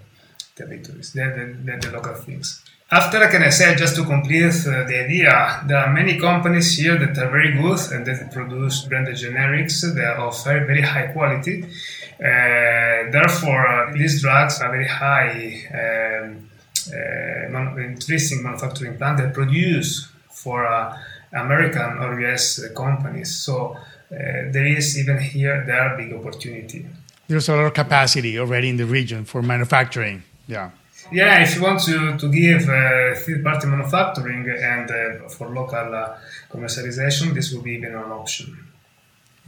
territories, 0.55 1.13
than, 1.13 1.67
than, 1.67 1.81
the 1.81 1.91
local 1.91 2.15
things. 2.15 2.63
After, 2.91 3.19
I 3.19 3.31
can 3.31 3.43
I 3.43 3.49
say, 3.49 3.75
just 3.75 3.97
to 3.97 4.05
complete 4.05 4.55
uh, 4.67 4.85
the 4.85 5.05
idea, 5.05 5.65
there 5.67 5.79
are 5.79 5.93
many 5.93 6.21
companies 6.21 6.77
here 6.77 6.97
that 6.99 7.19
are 7.19 7.31
very 7.31 7.53
good 7.53 7.81
and 7.91 8.07
that 8.07 8.31
produce 8.33 8.85
branded 8.85 9.17
generics. 9.17 9.83
They 9.95 10.05
are 10.05 10.29
of 10.29 10.45
very, 10.45 10.67
very 10.67 10.83
high 10.83 11.07
quality. 11.09 11.65
Uh, 11.65 13.11
therefore, 13.11 13.67
uh, 13.67 13.93
these 13.93 14.21
drugs 14.21 14.61
are 14.61 14.71
very 14.71 14.87
high 14.87 16.23
um, 16.23 16.49
interesting 16.90 18.42
manufacturing 18.42 18.97
plant 18.97 19.18
that 19.18 19.35
produce 19.35 20.09
for 20.31 20.66
uh, 20.66 20.97
American 21.33 21.99
or 21.99 22.21
US 22.21 22.61
companies. 22.75 23.35
So 23.37 23.77
uh, 23.77 23.77
there 24.11 24.66
is 24.66 24.99
even 24.99 25.18
here 25.18 25.64
there 25.66 25.81
are 25.81 25.97
big 25.97 26.12
opportunity. 26.12 26.87
There's 27.29 27.49
a 27.49 27.57
lot 27.57 27.66
of 27.66 27.75
capacity 27.75 28.38
already 28.38 28.68
in 28.68 28.77
the 28.77 28.85
region 28.85 29.25
for 29.25 29.42
manufacturing. 29.42 30.23
Yeah. 30.47 30.71
Yeah, 31.11 31.42
if 31.42 31.57
you 31.57 31.62
want 31.62 31.81
to, 31.85 32.16
to 32.16 32.29
give 32.31 32.68
uh, 32.68 33.14
third 33.14 33.42
party 33.42 33.66
manufacturing 33.66 34.49
and 34.49 34.90
uh, 34.90 35.29
for 35.29 35.49
local 35.49 35.95
uh, 35.95 36.16
commercialization, 36.51 37.35
this 37.35 37.53
will 37.53 37.62
be 37.62 37.73
even 37.73 37.95
an 37.95 38.12
option. 38.12 38.57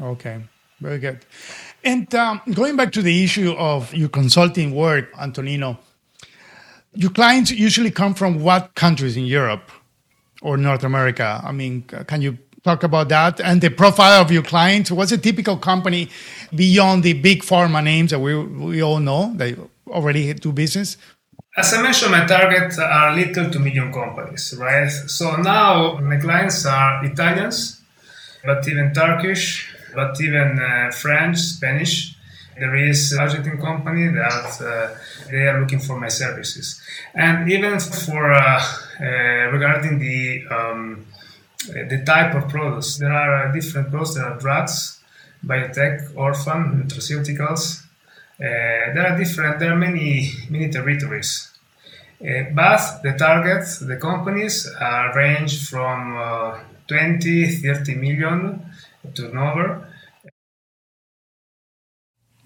Okay, 0.00 0.42
very 0.80 0.98
good. 0.98 1.24
And 1.82 2.12
um, 2.14 2.40
going 2.52 2.76
back 2.76 2.92
to 2.92 3.02
the 3.02 3.22
issue 3.22 3.52
of 3.52 3.94
your 3.94 4.08
consulting 4.08 4.74
work, 4.74 5.10
Antonino, 5.18 5.78
your 6.94 7.10
clients 7.10 7.50
usually 7.50 7.90
come 7.90 8.14
from 8.14 8.42
what 8.42 8.74
countries 8.74 9.16
in 9.16 9.26
Europe 9.26 9.70
or 10.42 10.56
North 10.56 10.84
America? 10.84 11.40
I 11.44 11.52
mean, 11.52 11.82
can 11.82 12.22
you 12.22 12.38
talk 12.62 12.82
about 12.82 13.08
that 13.10 13.40
and 13.40 13.60
the 13.60 13.70
profile 13.70 14.22
of 14.22 14.30
your 14.30 14.42
clients? 14.42 14.90
What's 14.90 15.12
a 15.12 15.18
typical 15.18 15.56
company 15.56 16.08
beyond 16.54 17.02
the 17.02 17.12
big 17.12 17.42
pharma 17.42 17.82
names 17.84 18.10
that 18.10 18.18
we, 18.18 18.36
we 18.36 18.82
all 18.82 19.00
know 19.00 19.32
they 19.34 19.56
already 19.88 20.32
do 20.34 20.52
business? 20.52 20.96
As 21.56 21.72
I 21.72 21.82
mentioned, 21.82 22.10
my 22.10 22.26
target 22.26 22.76
are 22.78 23.14
little 23.14 23.48
to 23.48 23.58
medium 23.60 23.92
companies, 23.92 24.54
right? 24.58 24.88
So 24.88 25.36
now 25.36 25.98
my 26.00 26.16
clients 26.16 26.66
are 26.66 27.04
Italians, 27.04 27.80
but 28.44 28.66
even 28.66 28.92
Turkish, 28.92 29.72
but 29.94 30.20
even 30.20 30.58
uh, 30.58 30.90
French, 30.90 31.38
Spanish. 31.38 32.13
There 32.58 32.76
is 32.76 33.16
Argentine 33.18 33.60
company 33.60 34.08
that 34.08 34.60
uh, 34.60 34.94
they 35.30 35.46
are 35.48 35.60
looking 35.60 35.80
for 35.80 35.98
my 35.98 36.08
services, 36.08 36.80
and 37.14 37.50
even 37.50 37.80
for 37.80 38.32
uh, 38.32 38.62
uh, 39.00 39.04
regarding 39.50 39.98
the 39.98 40.46
um, 40.50 41.06
the 41.66 42.02
type 42.04 42.34
of 42.34 42.48
products, 42.48 42.98
there 42.98 43.12
are 43.12 43.52
different 43.52 43.90
products. 43.90 44.14
There 44.14 44.26
are 44.26 44.38
drugs, 44.38 45.00
biotech, 45.44 46.16
orphan, 46.16 46.84
nutraceuticals. 46.84 47.82
there 48.38 49.06
are 49.06 49.16
different. 49.16 49.58
There 49.58 49.72
are 49.72 49.76
many 49.76 50.32
many 50.48 50.70
territories. 50.70 51.50
Uh, 52.24 52.44
but 52.54 53.02
the 53.02 53.12
targets, 53.18 53.80
the 53.80 53.96
companies, 53.96 54.66
uh, 54.80 55.12
range 55.14 55.68
from 55.68 56.16
uh, 56.16 56.58
20, 56.86 57.56
30 57.56 57.94
million 57.96 58.64
turnover 59.14 59.86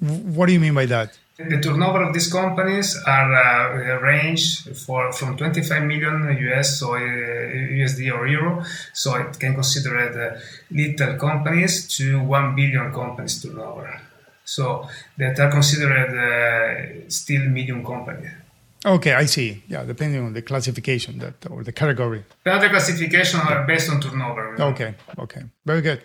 what 0.00 0.46
do 0.46 0.52
you 0.52 0.60
mean 0.60 0.74
by 0.74 0.86
that? 0.86 1.18
The 1.38 1.60
turnover 1.60 2.02
of 2.02 2.12
these 2.12 2.32
companies 2.32 3.00
are 3.06 3.32
uh, 3.32 4.00
range 4.00 4.64
for 4.84 5.12
from 5.12 5.36
25 5.36 5.84
million 5.84 6.36
US 6.36 6.80
so 6.80 6.94
uh, 6.94 6.98
USD 6.98 8.12
or 8.12 8.26
euro, 8.26 8.64
so 8.92 9.14
it 9.14 9.38
can 9.38 9.54
consider 9.54 9.98
it 9.98 10.16
uh, 10.16 10.40
little 10.70 11.16
companies 11.16 11.86
to 11.96 12.20
1 12.24 12.56
billion 12.56 12.92
companies 12.92 13.40
turnover. 13.40 14.00
So 14.44 14.88
that 15.16 15.38
are 15.38 15.50
considered 15.50 16.10
uh, 16.10 17.08
still 17.08 17.42
medium 17.48 17.84
company. 17.84 18.28
Okay, 18.84 19.14
I 19.14 19.26
see. 19.26 19.62
Yeah, 19.68 19.84
depending 19.84 20.24
on 20.24 20.32
the 20.32 20.42
classification 20.42 21.18
that 21.18 21.34
or 21.50 21.62
the 21.62 21.72
category. 21.72 22.24
The 22.44 22.52
other 22.52 22.68
classification 22.68 23.40
are 23.40 23.64
based 23.64 23.90
on 23.90 24.00
turnover. 24.00 24.60
Okay, 24.60 24.94
okay, 25.18 25.42
very 25.64 25.82
good, 25.82 26.02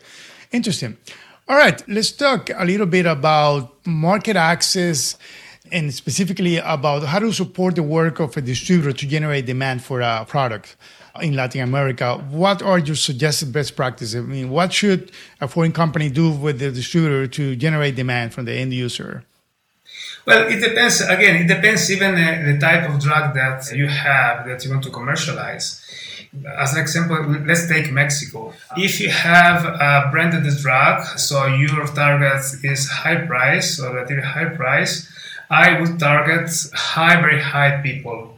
interesting. 0.52 0.98
All 1.46 1.58
right, 1.58 1.84
let's 1.90 2.14
talk 2.14 2.50
a 2.56 2.64
little 2.64 2.86
bit 2.86 3.06
about 3.06 3.86
market 3.86 4.38
access 4.38 5.18
and 5.74 5.94
specifically 5.94 6.56
about 6.58 7.04
how 7.04 7.20
to 7.20 7.34
support 7.34 7.76
the 7.76 7.84
work 7.84 8.22
of 8.22 8.38
a 8.38 8.42
distributor 8.42 8.94
to 8.94 9.06
generate 9.06 9.46
demand 9.46 9.84
for 9.84 10.00
a 10.00 10.24
product 10.26 10.78
in 11.22 11.36
Latin 11.36 11.60
America. 11.60 12.16
What 12.30 12.62
are 12.62 12.80
your 12.80 12.96
suggested 12.96 13.52
best 13.52 13.76
practices? 13.76 14.16
I 14.16 14.22
mean, 14.22 14.52
what 14.52 14.72
should 14.72 15.12
a 15.42 15.50
foreign 15.50 15.74
company 15.74 16.10
do 16.10 16.32
with 16.32 16.60
the 16.60 16.72
distributor 16.72 17.28
to 17.28 17.58
generate 17.58 17.98
demand 17.98 18.34
from 18.34 18.46
the 18.46 18.54
end 18.54 18.74
user? 18.74 19.26
Well, 20.26 20.48
it 20.48 20.60
depends. 20.62 21.02
Again, 21.02 21.36
it 21.44 21.48
depends 21.48 21.92
even 21.92 22.16
uh, 22.16 22.44
the 22.46 22.58
type 22.58 22.90
of 22.90 23.00
drug 23.00 23.34
that 23.34 23.72
you 23.74 23.88
have 23.88 24.46
that 24.46 24.64
you 24.64 24.72
want 24.72 24.84
to 24.84 24.90
commercialize 24.90 25.82
as 26.58 26.74
an 26.74 26.82
example, 26.82 27.18
let's 27.46 27.68
take 27.68 27.92
Mexico. 27.92 28.54
If 28.76 29.00
you 29.00 29.10
have 29.10 29.66
a 29.66 30.10
branded 30.12 30.46
drug, 30.58 31.06
so 31.18 31.46
your 31.46 31.86
target 31.88 32.44
is 32.64 32.90
high 32.90 33.26
price 33.26 33.80
or 33.80 33.94
relatively 33.94 34.24
high 34.24 34.50
price, 34.50 35.10
I 35.50 35.80
would 35.80 36.00
target 36.00 36.50
high, 36.74 37.22
very 37.22 37.40
high 37.40 37.82
people. 37.82 38.38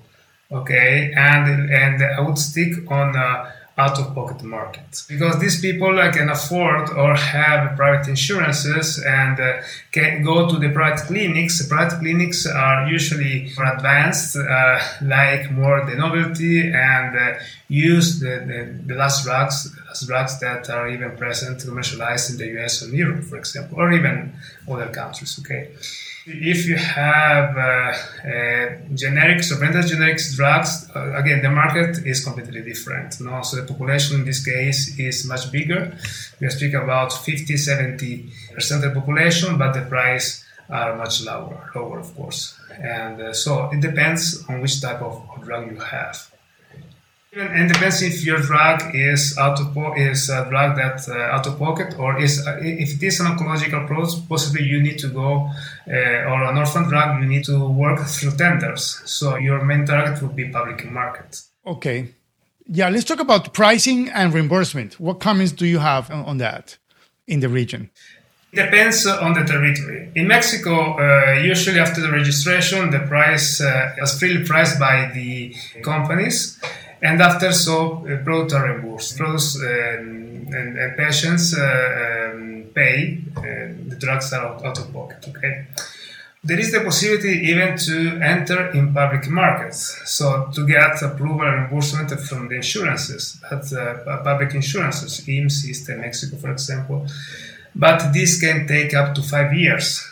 Okay, 0.52 1.12
and 1.16 1.72
and 1.72 2.04
I 2.04 2.20
would 2.22 2.38
stick 2.38 2.90
on 2.92 3.16
uh, 3.16 3.52
out 3.78 4.00
of 4.00 4.16
pocket 4.16 4.42
market 4.42 5.04
because 5.10 5.38
these 5.40 5.60
people 5.60 6.00
uh, 6.00 6.10
can 6.10 6.30
afford 6.30 6.90
or 6.92 7.14
have 7.14 7.76
private 7.76 8.08
insurances 8.08 9.04
and 9.06 9.38
uh, 9.38 9.62
can 9.92 10.24
go 10.24 10.50
to 10.50 10.58
the 10.58 10.70
private 10.70 11.06
clinics. 11.06 11.68
Private 11.68 12.00
clinics 12.00 12.46
are 12.46 12.88
usually 12.88 13.52
more 13.58 13.74
advanced, 13.76 14.38
uh, 14.38 14.80
like 15.02 15.52
more 15.52 15.86
the 15.86 15.96
novelty 15.96 16.72
and 16.72 17.18
uh, 17.18 17.34
use 17.68 18.22
the, 18.22 18.46
the, 18.48 18.80
the, 18.86 18.96
last 18.96 19.26
drugs, 19.26 19.76
last 19.88 20.08
drugs 20.08 20.40
that 20.40 20.70
are 20.70 20.88
even 20.88 21.18
present 21.18 21.62
commercialized 21.62 22.32
in 22.32 22.38
the 22.38 22.64
US 22.64 22.82
and 22.82 22.94
Europe, 22.94 23.26
for 23.26 23.38
example, 23.38 23.78
or 23.78 23.92
even 23.92 24.34
other 24.70 24.88
countries. 24.88 25.38
Okay. 25.40 25.72
If 26.28 26.66
you 26.66 26.76
have 26.76 27.56
uh, 27.56 27.62
uh, 27.62 27.96
generics 28.94 29.52
or 29.52 29.60
branded 29.60 29.86
generics 29.86 30.36
drugs, 30.36 30.90
uh, 30.96 31.14
again, 31.14 31.44
the 31.44 31.52
market 31.52 32.04
is 32.04 32.24
completely 32.24 32.64
different. 32.64 33.22
No? 33.22 33.44
So 33.44 33.58
the 33.58 33.68
population 33.72 34.22
in 34.22 34.26
this 34.26 34.44
case 34.44 34.98
is 34.98 35.28
much 35.28 35.52
bigger. 35.52 35.96
We 36.40 36.50
speak 36.50 36.74
about 36.74 37.14
50, 37.14 37.54
70% 37.54 38.76
of 38.76 38.82
the 38.82 38.92
population, 39.00 39.60
but 39.60 39.74
the 39.74 39.82
price 39.82 40.44
are 40.68 40.98
much 40.98 41.24
lower, 41.24 41.70
lower 41.76 42.00
of 42.00 42.16
course. 42.16 42.58
And 42.72 43.36
so 43.36 43.70
it 43.72 43.82
depends 43.82 44.44
on 44.50 44.62
which 44.62 44.82
type 44.82 45.04
of 45.04 45.22
drug 45.44 45.72
you 45.72 45.80
have. 45.80 46.35
And 47.38 47.68
depends 47.68 48.02
if 48.02 48.26
your 48.26 48.38
drug 48.38 48.96
is 48.96 49.38
out 49.38 49.60
of 49.60 49.74
po- 49.74 49.94
is 49.96 50.30
a 50.30 50.46
drug 50.50 50.78
that 50.78 51.06
uh, 51.10 51.36
out 51.36 51.46
of 51.46 51.60
pocket 51.60 52.00
or 52.00 52.18
is 52.18 52.48
uh, 52.48 52.60
if 52.62 52.96
it 52.96 53.04
is 53.04 53.20
an 53.20 53.26
oncological 53.26 53.84
approach, 53.84 54.12
possibly 54.30 54.64
you 54.64 54.82
need 54.82 54.98
to 55.00 55.10
go 55.10 55.50
uh, 55.86 56.32
or 56.32 56.46
an 56.46 56.58
orphan 56.58 56.84
drug, 56.84 57.22
you 57.22 57.28
need 57.28 57.44
to 57.44 57.68
work 57.68 58.00
through 58.00 58.32
tenders. 58.38 59.02
So 59.04 59.36
your 59.36 59.66
main 59.66 59.86
target 59.86 60.22
would 60.22 60.34
be 60.34 60.50
public 60.50 60.90
market. 60.90 61.42
Okay, 61.68 62.08
yeah. 62.68 62.88
Let's 62.88 63.04
talk 63.04 63.20
about 63.20 63.54
pricing 63.54 64.08
and 64.10 64.34
reimbursement. 64.34 64.98
What 64.98 65.20
comments 65.20 65.52
do 65.52 65.66
you 65.66 65.80
have 65.80 66.10
on, 66.10 66.24
on 66.24 66.38
that 66.38 66.78
in 67.28 67.42
the 67.42 67.50
region? 67.50 67.90
Depends 68.54 69.06
on 69.06 69.34
the 69.34 69.44
territory. 69.44 70.10
In 70.16 70.30
Mexico, 70.30 70.96
uh, 70.98 71.34
usually 71.34 71.80
after 71.80 72.00
the 72.00 72.10
registration, 72.10 72.92
the 72.92 73.00
price 73.00 73.60
uh, 73.60 73.94
is 74.02 74.18
freely 74.18 74.46
priced 74.46 74.80
by 74.80 75.12
the 75.14 75.54
companies 75.84 76.58
and 77.02 77.22
after 77.22 77.52
so 77.52 78.06
uh, 78.08 78.56
are 78.56 78.70
reimbursed. 78.70 79.18
Products 79.18 79.58
um, 79.58 80.48
and, 80.54 80.78
and, 80.78 80.98
patients 80.98 81.58
uh, 81.58 82.32
um, 82.34 82.66
pay, 82.74 83.20
uh, 83.38 83.42
the 83.90 83.98
drugs 84.00 84.32
are 84.34 84.46
out, 84.46 84.66
out, 84.66 84.78
of 84.78 84.94
pocket. 84.94 85.26
Okay. 85.28 85.68
There 86.44 86.60
is 86.60 86.72
the 86.72 86.82
possibility 86.82 87.50
even 87.50 87.76
to 87.76 88.20
enter 88.22 88.70
in 88.70 88.94
public 88.94 89.28
markets, 89.28 90.00
so 90.06 90.52
to 90.54 90.68
get 90.68 91.02
approval 91.02 91.42
and 91.42 91.62
reimbursement 91.62 92.12
from 92.22 92.48
the 92.50 92.56
insurances, 92.58 93.42
uh, 93.52 94.22
public 94.24 94.54
insurances, 94.54 95.22
IMSS 95.22 95.52
system, 95.52 96.02
Mexico, 96.02 96.38
for 96.38 96.52
example. 96.52 97.08
But 97.74 98.14
this 98.14 98.40
can 98.40 98.68
take 98.68 98.94
up 98.94 99.16
to 99.16 99.24
five 99.24 99.54
years 99.54 100.08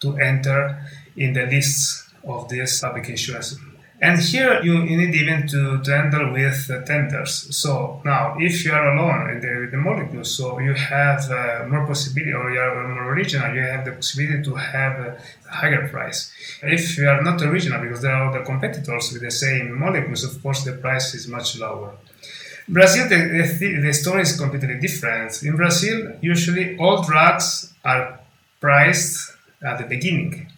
to 0.00 0.18
enter 0.18 0.78
in 1.16 1.32
the 1.32 1.46
lists 1.46 2.08
of 2.22 2.48
these 2.50 2.80
public 2.80 3.08
insurances. 3.08 3.58
And 4.00 4.20
here 4.20 4.62
you, 4.62 4.82
you 4.82 4.96
need 4.96 5.14
even 5.16 5.48
to, 5.48 5.82
to 5.82 5.90
handle 5.90 6.32
with 6.32 6.70
uh, 6.70 6.82
tenders. 6.82 7.56
So 7.56 8.00
now, 8.04 8.36
if 8.38 8.64
you 8.64 8.72
are 8.72 8.96
alone 8.96 9.30
in 9.30 9.40
the, 9.40 9.68
the 9.72 9.76
molecule, 9.76 10.22
so 10.22 10.60
you 10.60 10.72
have 10.74 11.28
uh, 11.28 11.66
more 11.68 11.84
possibility, 11.84 12.32
or 12.32 12.48
you 12.52 12.60
are 12.60 12.88
more 12.88 13.12
original, 13.12 13.52
you 13.52 13.62
have 13.62 13.84
the 13.84 13.92
possibility 13.92 14.44
to 14.44 14.54
have 14.54 15.00
a 15.00 15.18
higher 15.50 15.88
price. 15.88 16.32
If 16.62 16.96
you 16.96 17.08
are 17.08 17.22
not 17.22 17.42
original, 17.42 17.80
because 17.80 18.00
there 18.02 18.12
are 18.12 18.28
other 18.28 18.44
competitors 18.44 19.12
with 19.12 19.22
the 19.22 19.32
same 19.32 19.76
molecules, 19.76 20.22
of 20.22 20.40
course 20.42 20.62
the 20.62 20.74
price 20.74 21.14
is 21.14 21.26
much 21.26 21.58
lower. 21.58 21.94
Brazil, 22.68 23.08
the, 23.08 23.16
the, 23.58 23.80
the 23.80 23.92
story 23.92 24.22
is 24.22 24.38
completely 24.38 24.78
different. 24.78 25.42
In 25.42 25.56
Brazil, 25.56 26.12
usually 26.20 26.78
all 26.78 27.02
drugs 27.02 27.72
are 27.84 28.20
priced 28.60 29.32
at 29.60 29.78
the 29.78 29.84
beginning 29.84 30.52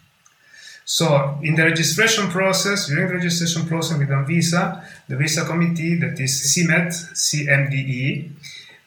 so 0.91 1.39
in 1.41 1.55
the 1.55 1.63
registration 1.63 2.27
process, 2.27 2.87
during 2.87 3.07
the 3.07 3.13
registration 3.13 3.65
process 3.65 3.97
with 3.97 4.09
Anvisa, 4.09 4.85
the 5.07 5.15
visa 5.15 5.45
committee 5.45 5.95
that 5.95 6.19
is 6.19 6.33
CMED, 6.51 6.89
CMDE, 7.13 8.29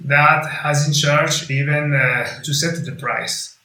that 0.01 0.45
has 0.47 0.87
in 0.87 0.93
charge 0.93 1.51
even 1.51 1.95
uh, 1.95 2.43
to 2.43 2.53
set 2.53 2.85
the 2.85 2.93
price, 2.93 3.57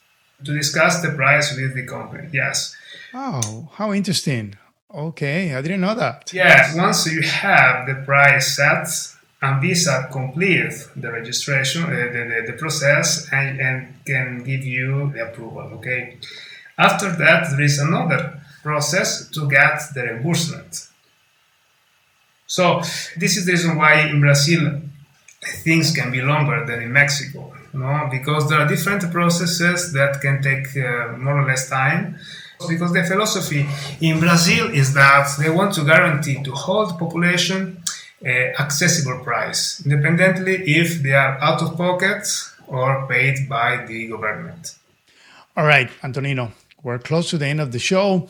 to 0.46 0.54
discuss 0.54 1.02
the 1.02 1.10
price 1.10 1.54
with 1.54 1.76
the 1.76 1.86
company. 1.86 2.30
Yes. 2.32 2.74
Oh, 3.14 3.68
how 3.74 3.92
interesting. 3.92 4.56
Okay, 4.90 5.54
I 5.54 5.62
didn't 5.62 5.82
know 5.82 5.96
that. 5.96 6.32
Yeah, 6.32 6.74
once 6.78 7.12
you 7.12 7.22
have 7.22 7.88
the 7.88 7.96
price 8.06 8.56
set, 8.56 8.88
Anvisa 9.44 10.10
completes 10.14 10.88
the 10.96 11.12
registration, 11.12 11.84
uh, 11.84 11.90
the, 11.90 12.44
the, 12.46 12.54
the, 12.54 12.58
process, 12.58 13.28
and, 13.34 13.60
and 13.60 14.06
can 14.06 14.46
give 14.46 14.64
you 14.64 15.12
the 15.12 15.28
approval. 15.28 15.74
Okay. 15.74 16.18
After 16.80 17.12
that, 17.18 17.50
there 17.52 17.62
is 17.62 17.78
another 17.78 18.42
process 18.64 19.28
to 19.32 19.50
get 19.50 19.82
the 19.94 20.04
reimbursement. 20.04 20.88
So 22.48 22.80
this 23.18 23.38
is 23.38 23.46
the 23.46 23.52
reason 23.52 23.78
why 23.78 24.08
in 24.08 24.22
Brazil 24.22 24.82
things 25.64 25.94
can 25.94 26.10
be 26.12 26.22
longer 26.22 26.66
than 26.66 26.82
in 26.82 26.92
Mexico, 26.92 27.54
no? 27.74 28.08
because 28.10 28.50
there 28.50 28.60
are 28.60 28.68
different 28.68 29.12
processes 29.12 29.94
that 29.94 30.22
can 30.22 30.42
take 30.42 30.68
uh, 30.78 31.18
more 31.18 31.40
or 31.42 31.46
less 31.46 31.70
time. 31.70 32.18
Because 32.68 32.92
the 32.92 33.04
philosophy 33.04 33.66
in 34.02 34.20
Brazil 34.20 34.70
is 34.74 34.94
that 34.94 35.28
they 35.40 35.50
want 35.50 35.74
to 35.76 35.86
guarantee 35.86 36.44
to 36.44 36.52
hold 36.52 36.98
population 37.00 37.82
uh, 38.26 38.30
accessible 38.60 39.24
price, 39.24 39.82
independently 39.86 40.56
if 40.66 41.02
they 41.02 41.14
are 41.14 41.38
out 41.42 41.62
of 41.62 41.78
pocket 41.78 42.28
or 42.68 43.08
paid 43.08 43.48
by 43.48 43.86
the 43.86 44.08
government. 44.08 44.76
All 45.56 45.66
right, 45.66 45.90
Antonino, 46.04 46.52
we're 46.84 47.00
close 47.00 47.30
to 47.32 47.38
the 47.38 47.46
end 47.46 47.62
of 47.62 47.72
the 47.72 47.80
show. 47.80 48.28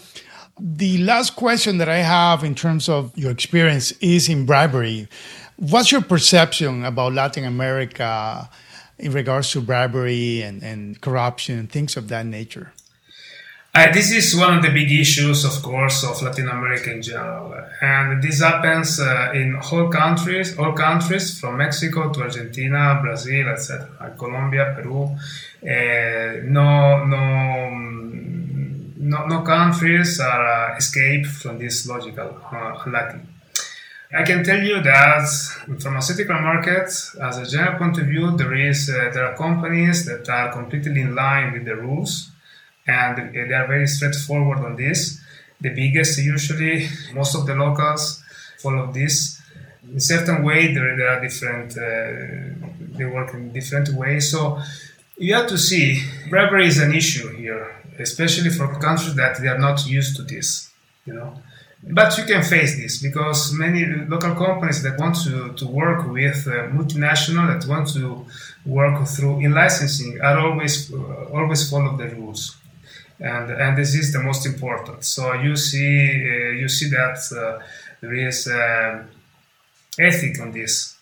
The 0.59 0.97
last 0.99 1.35
question 1.35 1.77
that 1.77 1.87
I 1.87 1.97
have 1.97 2.43
in 2.43 2.55
terms 2.55 2.89
of 2.89 3.17
your 3.17 3.31
experience 3.31 3.91
is 4.01 4.27
in 4.27 4.45
bribery. 4.45 5.07
What's 5.55 5.91
your 5.91 6.01
perception 6.01 6.83
about 6.85 7.13
Latin 7.13 7.45
America 7.45 8.49
in 8.97 9.13
regards 9.13 9.51
to 9.51 9.61
bribery 9.61 10.41
and, 10.41 10.61
and 10.63 10.99
corruption 10.99 11.59
and 11.59 11.71
things 11.71 11.95
of 11.95 12.09
that 12.09 12.25
nature? 12.25 12.73
Uh, 13.73 13.91
this 13.93 14.11
is 14.11 14.35
one 14.35 14.57
of 14.57 14.63
the 14.63 14.69
big 14.69 14.91
issues, 14.91 15.45
of 15.45 15.61
course, 15.61 16.03
of 16.03 16.19
Latin 16.23 16.49
America 16.49 16.91
in 16.91 17.03
general, 17.03 17.53
and 17.81 18.21
this 18.21 18.41
happens 18.41 18.99
uh, 18.99 19.31
in 19.35 19.55
all 19.71 19.87
countries, 19.89 20.57
all 20.57 20.73
countries 20.73 21.39
from 21.39 21.57
Mexico 21.57 22.11
to 22.11 22.21
Argentina, 22.23 22.99
Brazil, 22.99 23.47
etc., 23.49 23.87
Colombia, 24.17 24.73
Peru. 24.75 25.15
Uh, 25.61 26.41
no, 26.45 27.05
no 27.05 28.28
no, 29.09 29.25
no 29.25 29.41
countries 29.41 30.19
are 30.19 30.73
uh, 30.73 30.77
escape 30.77 31.25
from 31.25 31.57
this 31.57 31.87
logical 31.87 32.29
uh, 32.51 32.83
unlucky. 32.85 33.19
I 34.11 34.23
can 34.23 34.43
tell 34.43 34.61
you 34.61 34.81
that 34.81 35.27
in 35.67 35.79
pharmaceutical 35.79 36.39
markets, 36.39 37.15
as 37.21 37.37
a 37.37 37.45
general 37.45 37.77
point 37.77 37.97
of 37.99 38.07
view, 38.07 38.35
there 38.37 38.55
is 38.55 38.89
uh, 38.89 39.11
there 39.13 39.25
are 39.25 39.35
companies 39.37 40.05
that 40.05 40.27
are 40.29 40.51
completely 40.51 41.01
in 41.01 41.13
line 41.15 41.53
with 41.53 41.65
the 41.65 41.75
rules, 41.75 42.31
and 42.87 43.33
they 43.33 43.53
are 43.53 43.67
very 43.67 43.87
straightforward 43.87 44.59
on 44.59 44.75
this. 44.75 45.21
The 45.61 45.69
biggest, 45.69 46.17
usually, 46.19 46.87
most 47.13 47.35
of 47.35 47.45
the 47.45 47.55
locals 47.55 48.23
follow 48.59 48.91
this. 48.91 49.39
In 49.83 49.99
certain 49.99 50.43
way, 50.43 50.73
there, 50.73 50.95
there 50.97 51.09
are 51.09 51.21
different. 51.21 51.77
Uh, 51.77 52.67
they 52.97 53.05
work 53.05 53.33
in 53.33 53.51
different 53.53 53.89
ways. 53.89 54.31
So 54.31 54.59
you 55.19 55.35
have 55.35 55.47
to 55.47 55.57
see. 55.57 56.01
Bribery 56.29 56.67
is 56.67 56.79
an 56.79 56.93
issue 56.93 57.29
here 57.35 57.79
especially 57.99 58.49
for 58.49 58.67
countries 58.79 59.15
that 59.15 59.39
they 59.39 59.47
are 59.47 59.57
not 59.57 59.85
used 59.85 60.15
to 60.15 60.23
this, 60.23 60.71
you 61.05 61.13
know. 61.13 61.41
But 61.81 62.17
you 62.17 62.25
can 62.25 62.43
face 62.43 62.75
this 62.75 63.01
because 63.01 63.53
many 63.53 63.85
local 63.85 64.35
companies 64.35 64.83
that 64.83 64.99
want 64.99 65.15
to, 65.23 65.53
to 65.53 65.65
work 65.65 66.07
with 66.07 66.45
uh, 66.45 66.67
multinational 66.77 67.47
that 67.47 67.69
want 67.69 67.87
to 67.93 68.25
work 68.65 69.07
through 69.07 69.39
in 69.39 69.53
licensing 69.53 70.19
are 70.21 70.39
always 70.39 70.91
uh, 70.93 70.97
always 71.31 71.69
follow 71.69 71.95
the 71.95 72.09
rules, 72.09 72.57
and 73.21 73.49
and 73.49 73.77
this 73.77 73.95
is 73.95 74.11
the 74.11 74.19
most 74.19 74.45
important. 74.45 75.05
So 75.05 75.33
you 75.33 75.55
see 75.55 75.99
uh, 76.31 76.51
you 76.61 76.67
see 76.67 76.89
that 76.89 77.17
uh, 77.31 77.63
there 78.01 78.13
is 78.13 78.45
uh, 78.47 79.05
ethic 79.97 80.41
on 80.41 80.51
this 80.51 80.98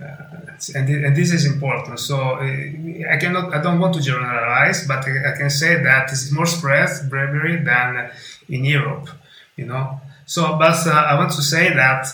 and, 0.00 0.88
and 0.88 1.16
this 1.16 1.32
is 1.32 1.44
important. 1.44 1.98
So 1.98 2.16
uh, 2.16 2.42
I 2.42 3.16
cannot, 3.18 3.54
I 3.54 3.60
don't 3.60 3.80
want 3.80 3.94
to 3.94 4.00
generalize, 4.00 4.86
but 4.86 5.06
I, 5.06 5.32
I 5.32 5.36
can 5.36 5.50
say 5.50 5.82
that 5.82 6.10
it's 6.12 6.30
more 6.30 6.46
spread 6.46 6.88
bravery 7.08 7.62
than 7.62 8.10
in 8.48 8.64
Europe, 8.64 9.08
you 9.56 9.66
know. 9.66 10.00
So, 10.26 10.56
but 10.58 10.86
uh, 10.86 10.90
I 10.90 11.14
want 11.14 11.32
to 11.32 11.42
say 11.42 11.72
that 11.74 12.06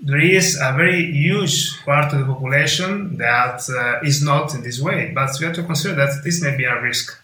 there 0.00 0.20
is 0.20 0.58
a 0.60 0.72
very 0.72 1.12
huge 1.12 1.80
part 1.84 2.12
of 2.12 2.18
the 2.20 2.24
population 2.24 3.16
that 3.18 3.62
uh, 3.70 4.04
is 4.04 4.22
not 4.22 4.54
in 4.54 4.62
this 4.62 4.80
way. 4.80 5.12
But 5.14 5.30
we 5.38 5.46
have 5.46 5.54
to 5.56 5.62
consider 5.62 5.94
that 5.94 6.22
this 6.24 6.42
may 6.42 6.56
be 6.56 6.64
a 6.64 6.80
risk 6.80 7.16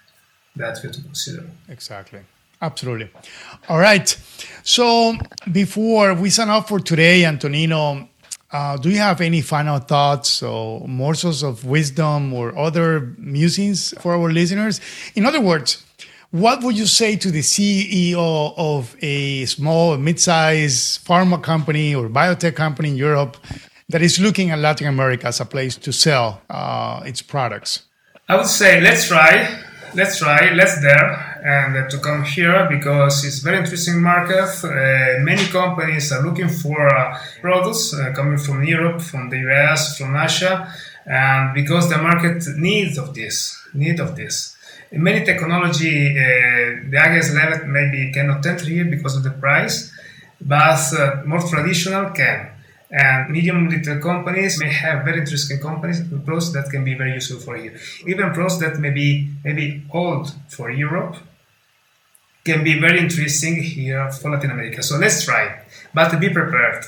that 0.54 0.76
we 0.76 0.88
have 0.88 0.92
to 0.92 1.02
consider. 1.02 1.44
Exactly. 1.68 2.20
Absolutely. 2.60 3.08
All 3.68 3.78
right. 3.78 4.16
So 4.62 5.16
before 5.50 6.14
we 6.14 6.30
sign 6.30 6.50
off 6.50 6.68
for 6.68 6.80
today, 6.80 7.24
Antonino, 7.24 8.07
uh, 8.50 8.76
do 8.76 8.88
you 8.88 8.98
have 8.98 9.20
any 9.20 9.42
final 9.42 9.78
thoughts 9.78 10.42
or 10.42 10.86
morsels 10.88 11.42
of 11.42 11.64
wisdom 11.64 12.32
or 12.32 12.56
other 12.56 13.14
musings 13.18 13.92
for 14.00 14.14
our 14.14 14.30
listeners? 14.30 14.80
In 15.14 15.26
other 15.26 15.40
words, 15.40 15.84
what 16.30 16.62
would 16.62 16.76
you 16.76 16.86
say 16.86 17.16
to 17.16 17.30
the 17.30 17.40
CEO 17.40 18.54
of 18.56 18.96
a 19.00 19.44
small, 19.46 19.96
mid-sized 19.96 21.04
pharma 21.06 21.42
company 21.42 21.94
or 21.94 22.08
biotech 22.08 22.54
company 22.54 22.90
in 22.90 22.96
Europe 22.96 23.36
that 23.88 24.02
is 24.02 24.18
looking 24.18 24.50
at 24.50 24.58
Latin 24.58 24.86
America 24.86 25.26
as 25.26 25.40
a 25.40 25.46
place 25.46 25.76
to 25.76 25.92
sell 25.92 26.42
uh, 26.50 27.02
its 27.04 27.22
products? 27.22 27.84
I 28.28 28.36
would 28.36 28.46
say 28.46 28.80
let's 28.80 29.08
try, 29.08 29.62
let's 29.94 30.18
try, 30.18 30.52
let's 30.52 30.80
dare, 30.82 31.37
and 31.44 31.90
to 31.90 31.98
come 31.98 32.24
here 32.24 32.66
because 32.68 33.24
it's 33.24 33.38
very 33.38 33.58
interesting 33.58 34.00
market. 34.00 34.50
Uh, 34.64 35.22
many 35.22 35.44
companies 35.46 36.12
are 36.12 36.22
looking 36.22 36.48
for 36.48 36.88
uh, 36.88 37.18
products 37.40 37.94
uh, 37.94 38.12
coming 38.14 38.38
from 38.38 38.64
Europe, 38.64 39.00
from 39.00 39.30
the 39.30 39.38
US, 39.48 39.98
from 39.98 40.16
Asia, 40.16 40.72
and 41.06 41.54
because 41.54 41.88
the 41.88 41.98
market 41.98 42.42
needs 42.56 42.98
of 42.98 43.14
this, 43.14 43.56
need 43.74 44.00
of 44.00 44.16
this 44.16 44.56
many 44.92 45.24
technology, 45.24 46.10
uh, 46.10 46.90
the 46.90 46.98
highest 46.98 47.34
level 47.34 47.66
maybe 47.66 48.10
cannot 48.12 48.44
enter 48.46 48.64
here 48.64 48.84
because 48.84 49.16
of 49.16 49.22
the 49.22 49.30
price, 49.30 49.92
but 50.40 50.80
uh, 50.98 51.22
more 51.26 51.40
traditional 51.40 52.10
can. 52.10 52.50
And 52.90 53.30
medium 53.30 53.68
little 53.68 53.98
companies 54.00 54.58
may 54.58 54.72
have 54.72 55.04
very 55.04 55.18
interesting 55.18 55.60
companies 55.60 56.00
pros 56.24 56.54
that 56.54 56.70
can 56.70 56.84
be 56.84 56.94
very 56.94 57.12
useful 57.12 57.38
for 57.38 57.56
you. 57.58 57.76
Even 58.06 58.32
pros 58.32 58.58
that 58.60 58.78
may 58.78 58.90
be 58.90 59.28
maybe 59.44 59.84
old 59.92 60.32
for 60.48 60.70
Europe 60.70 61.16
can 62.48 62.60
be 62.70 62.74
very 62.86 62.98
interesting 63.06 63.54
here 63.62 64.10
for 64.18 64.30
Latin 64.32 64.50
America. 64.56 64.80
So 64.82 64.94
let's 65.04 65.18
try, 65.28 65.44
but 65.94 66.08
be 66.24 66.30
prepared. 66.40 66.82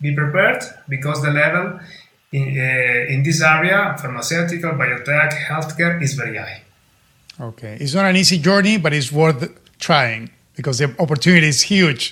Be 0.00 0.10
prepared 0.22 0.62
because 0.88 1.18
the 1.26 1.32
level 1.42 1.66
in, 2.38 2.46
uh, 2.58 3.12
in 3.12 3.22
this 3.22 3.40
area, 3.54 3.78
pharmaceutical, 4.02 4.72
biotech, 4.80 5.32
healthcare, 5.48 6.02
is 6.02 6.14
very 6.14 6.36
high. 6.38 6.62
Okay. 7.40 7.74
It's 7.80 7.94
not 7.94 8.06
an 8.12 8.16
easy 8.16 8.38
journey, 8.38 8.76
but 8.78 8.92
it's 8.92 9.12
worth 9.12 9.40
trying 9.78 10.30
because 10.56 10.78
the 10.78 10.88
opportunity 10.98 11.48
is 11.48 11.62
huge. 11.62 12.02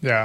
Yeah. 0.00 0.24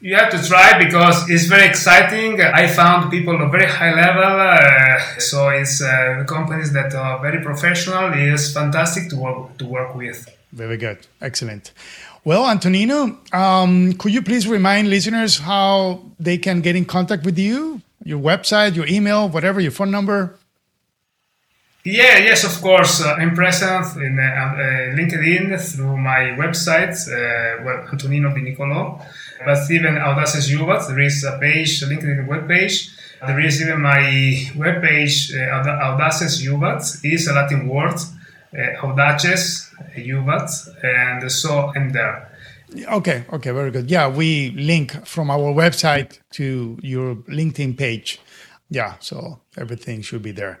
You 0.00 0.16
have 0.16 0.30
to 0.36 0.40
try 0.50 0.68
because 0.84 1.30
it's 1.30 1.46
very 1.54 1.66
exciting. 1.72 2.40
I 2.40 2.66
found 2.66 3.10
people 3.16 3.40
of 3.40 3.52
very 3.52 3.68
high 3.78 3.94
level, 3.94 4.32
uh, 4.40 4.98
so 5.18 5.48
it's 5.50 5.80
uh, 5.80 6.24
companies 6.26 6.72
that 6.72 6.92
are 6.94 7.20
very 7.26 7.40
professional. 7.40 8.10
It's 8.12 8.52
fantastic 8.52 9.08
to 9.10 9.16
work 9.24 9.58
to 9.58 9.64
work 9.76 9.94
with. 9.94 10.18
Very 10.52 10.76
good, 10.76 10.98
excellent. 11.20 11.72
Well, 12.24 12.48
Antonino, 12.48 13.18
um, 13.32 13.94
could 13.94 14.12
you 14.12 14.22
please 14.22 14.46
remind 14.46 14.88
listeners 14.88 15.38
how 15.38 16.02
they 16.20 16.38
can 16.38 16.60
get 16.60 16.76
in 16.76 16.84
contact 16.84 17.24
with 17.24 17.38
you? 17.38 17.80
Your 18.04 18.20
website, 18.20 18.76
your 18.76 18.86
email, 18.86 19.28
whatever, 19.28 19.60
your 19.60 19.72
phone 19.72 19.90
number. 19.90 20.36
Yeah, 21.84 22.18
yes, 22.18 22.44
of 22.44 22.62
course. 22.62 23.02
Uh, 23.02 23.14
I'm 23.14 23.34
present 23.34 23.96
in 23.96 24.20
uh, 24.20 24.22
uh, 24.22 24.94
LinkedIn 24.94 25.58
through 25.74 25.96
my 25.96 26.36
website, 26.38 26.94
uh, 27.08 27.64
well, 27.64 27.88
Antonino 27.90 28.32
Di 28.32 28.42
Nicolo, 28.42 29.00
but 29.44 29.68
even 29.68 29.98
Audaces 29.98 30.48
Juvat. 30.48 30.86
There 30.86 31.00
is 31.00 31.24
a 31.24 31.38
page, 31.38 31.82
a 31.82 31.86
LinkedIn 31.86 32.28
web 32.28 32.46
page. 32.46 32.88
There 33.26 33.40
is 33.40 33.60
even 33.60 33.80
my 33.80 34.48
web 34.54 34.80
page, 34.80 35.32
uh, 35.34 35.50
Audaces 35.50 36.40
Juvat, 36.40 37.04
is 37.04 37.26
a 37.26 37.32
Latin 37.32 37.66
word, 37.66 37.98
uh, 38.56 38.86
Audaces 38.86 39.71
Juvat, 39.96 40.50
and 40.84 41.30
so 41.30 41.72
I'm 41.74 41.90
there. 41.90 42.28
Okay, 42.88 43.24
okay, 43.32 43.50
very 43.50 43.70
good. 43.70 43.90
Yeah, 43.90 44.08
we 44.08 44.50
link 44.52 45.06
from 45.06 45.30
our 45.30 45.52
website 45.52 46.18
to 46.32 46.78
your 46.82 47.16
LinkedIn 47.28 47.76
page. 47.76 48.18
Yeah, 48.70 48.94
so 49.00 49.40
everything 49.58 50.00
should 50.00 50.22
be 50.22 50.32
there. 50.32 50.58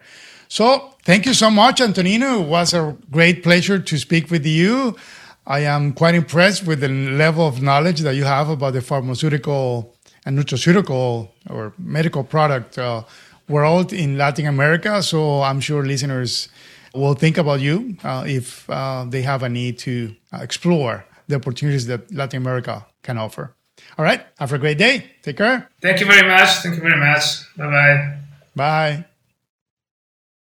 So 0.48 0.94
thank 1.02 1.24
you 1.24 1.32
so 1.32 1.50
much, 1.50 1.80
Antonino. 1.80 2.42
It 2.42 2.48
was 2.48 2.74
a 2.74 2.94
great 3.10 3.42
pleasure 3.42 3.78
to 3.78 3.98
speak 3.98 4.30
with 4.30 4.44
you. 4.44 4.96
I 5.46 5.60
am 5.60 5.92
quite 5.94 6.14
impressed 6.14 6.66
with 6.66 6.80
the 6.80 6.88
level 6.88 7.46
of 7.46 7.62
knowledge 7.62 8.00
that 8.00 8.14
you 8.14 8.24
have 8.24 8.50
about 8.50 8.74
the 8.74 8.82
pharmaceutical 8.82 9.96
and 10.26 10.38
nutraceutical 10.38 11.30
or 11.48 11.72
medical 11.78 12.22
product 12.22 12.78
uh, 12.78 13.02
world 13.48 13.92
in 13.92 14.18
Latin 14.18 14.46
America. 14.46 15.02
So 15.02 15.42
I'm 15.42 15.60
sure 15.60 15.84
listeners 15.84 16.48
will 16.94 17.14
think 17.14 17.38
about 17.38 17.60
you 17.60 17.96
uh, 18.04 18.24
if 18.26 18.68
uh, 18.68 19.04
they 19.08 19.22
have 19.22 19.42
a 19.42 19.48
need 19.48 19.78
to 19.80 20.14
explore 20.32 21.04
the 21.28 21.36
opportunities 21.36 21.86
that 21.86 22.12
Latin 22.12 22.42
America 22.42 22.86
can 23.02 23.18
offer. 23.18 23.54
All 23.98 24.04
right. 24.04 24.24
Have 24.38 24.52
a 24.52 24.58
great 24.58 24.78
day. 24.78 25.10
Take 25.22 25.36
care. 25.38 25.68
Thank 25.80 26.00
you 26.00 26.06
very 26.06 26.26
much. 26.26 26.48
Thank 26.62 26.76
you 26.76 26.82
very 26.82 26.98
much. 26.98 27.24
Bye 27.56 27.70
bye. 27.70 28.18
Bye. 28.54 29.04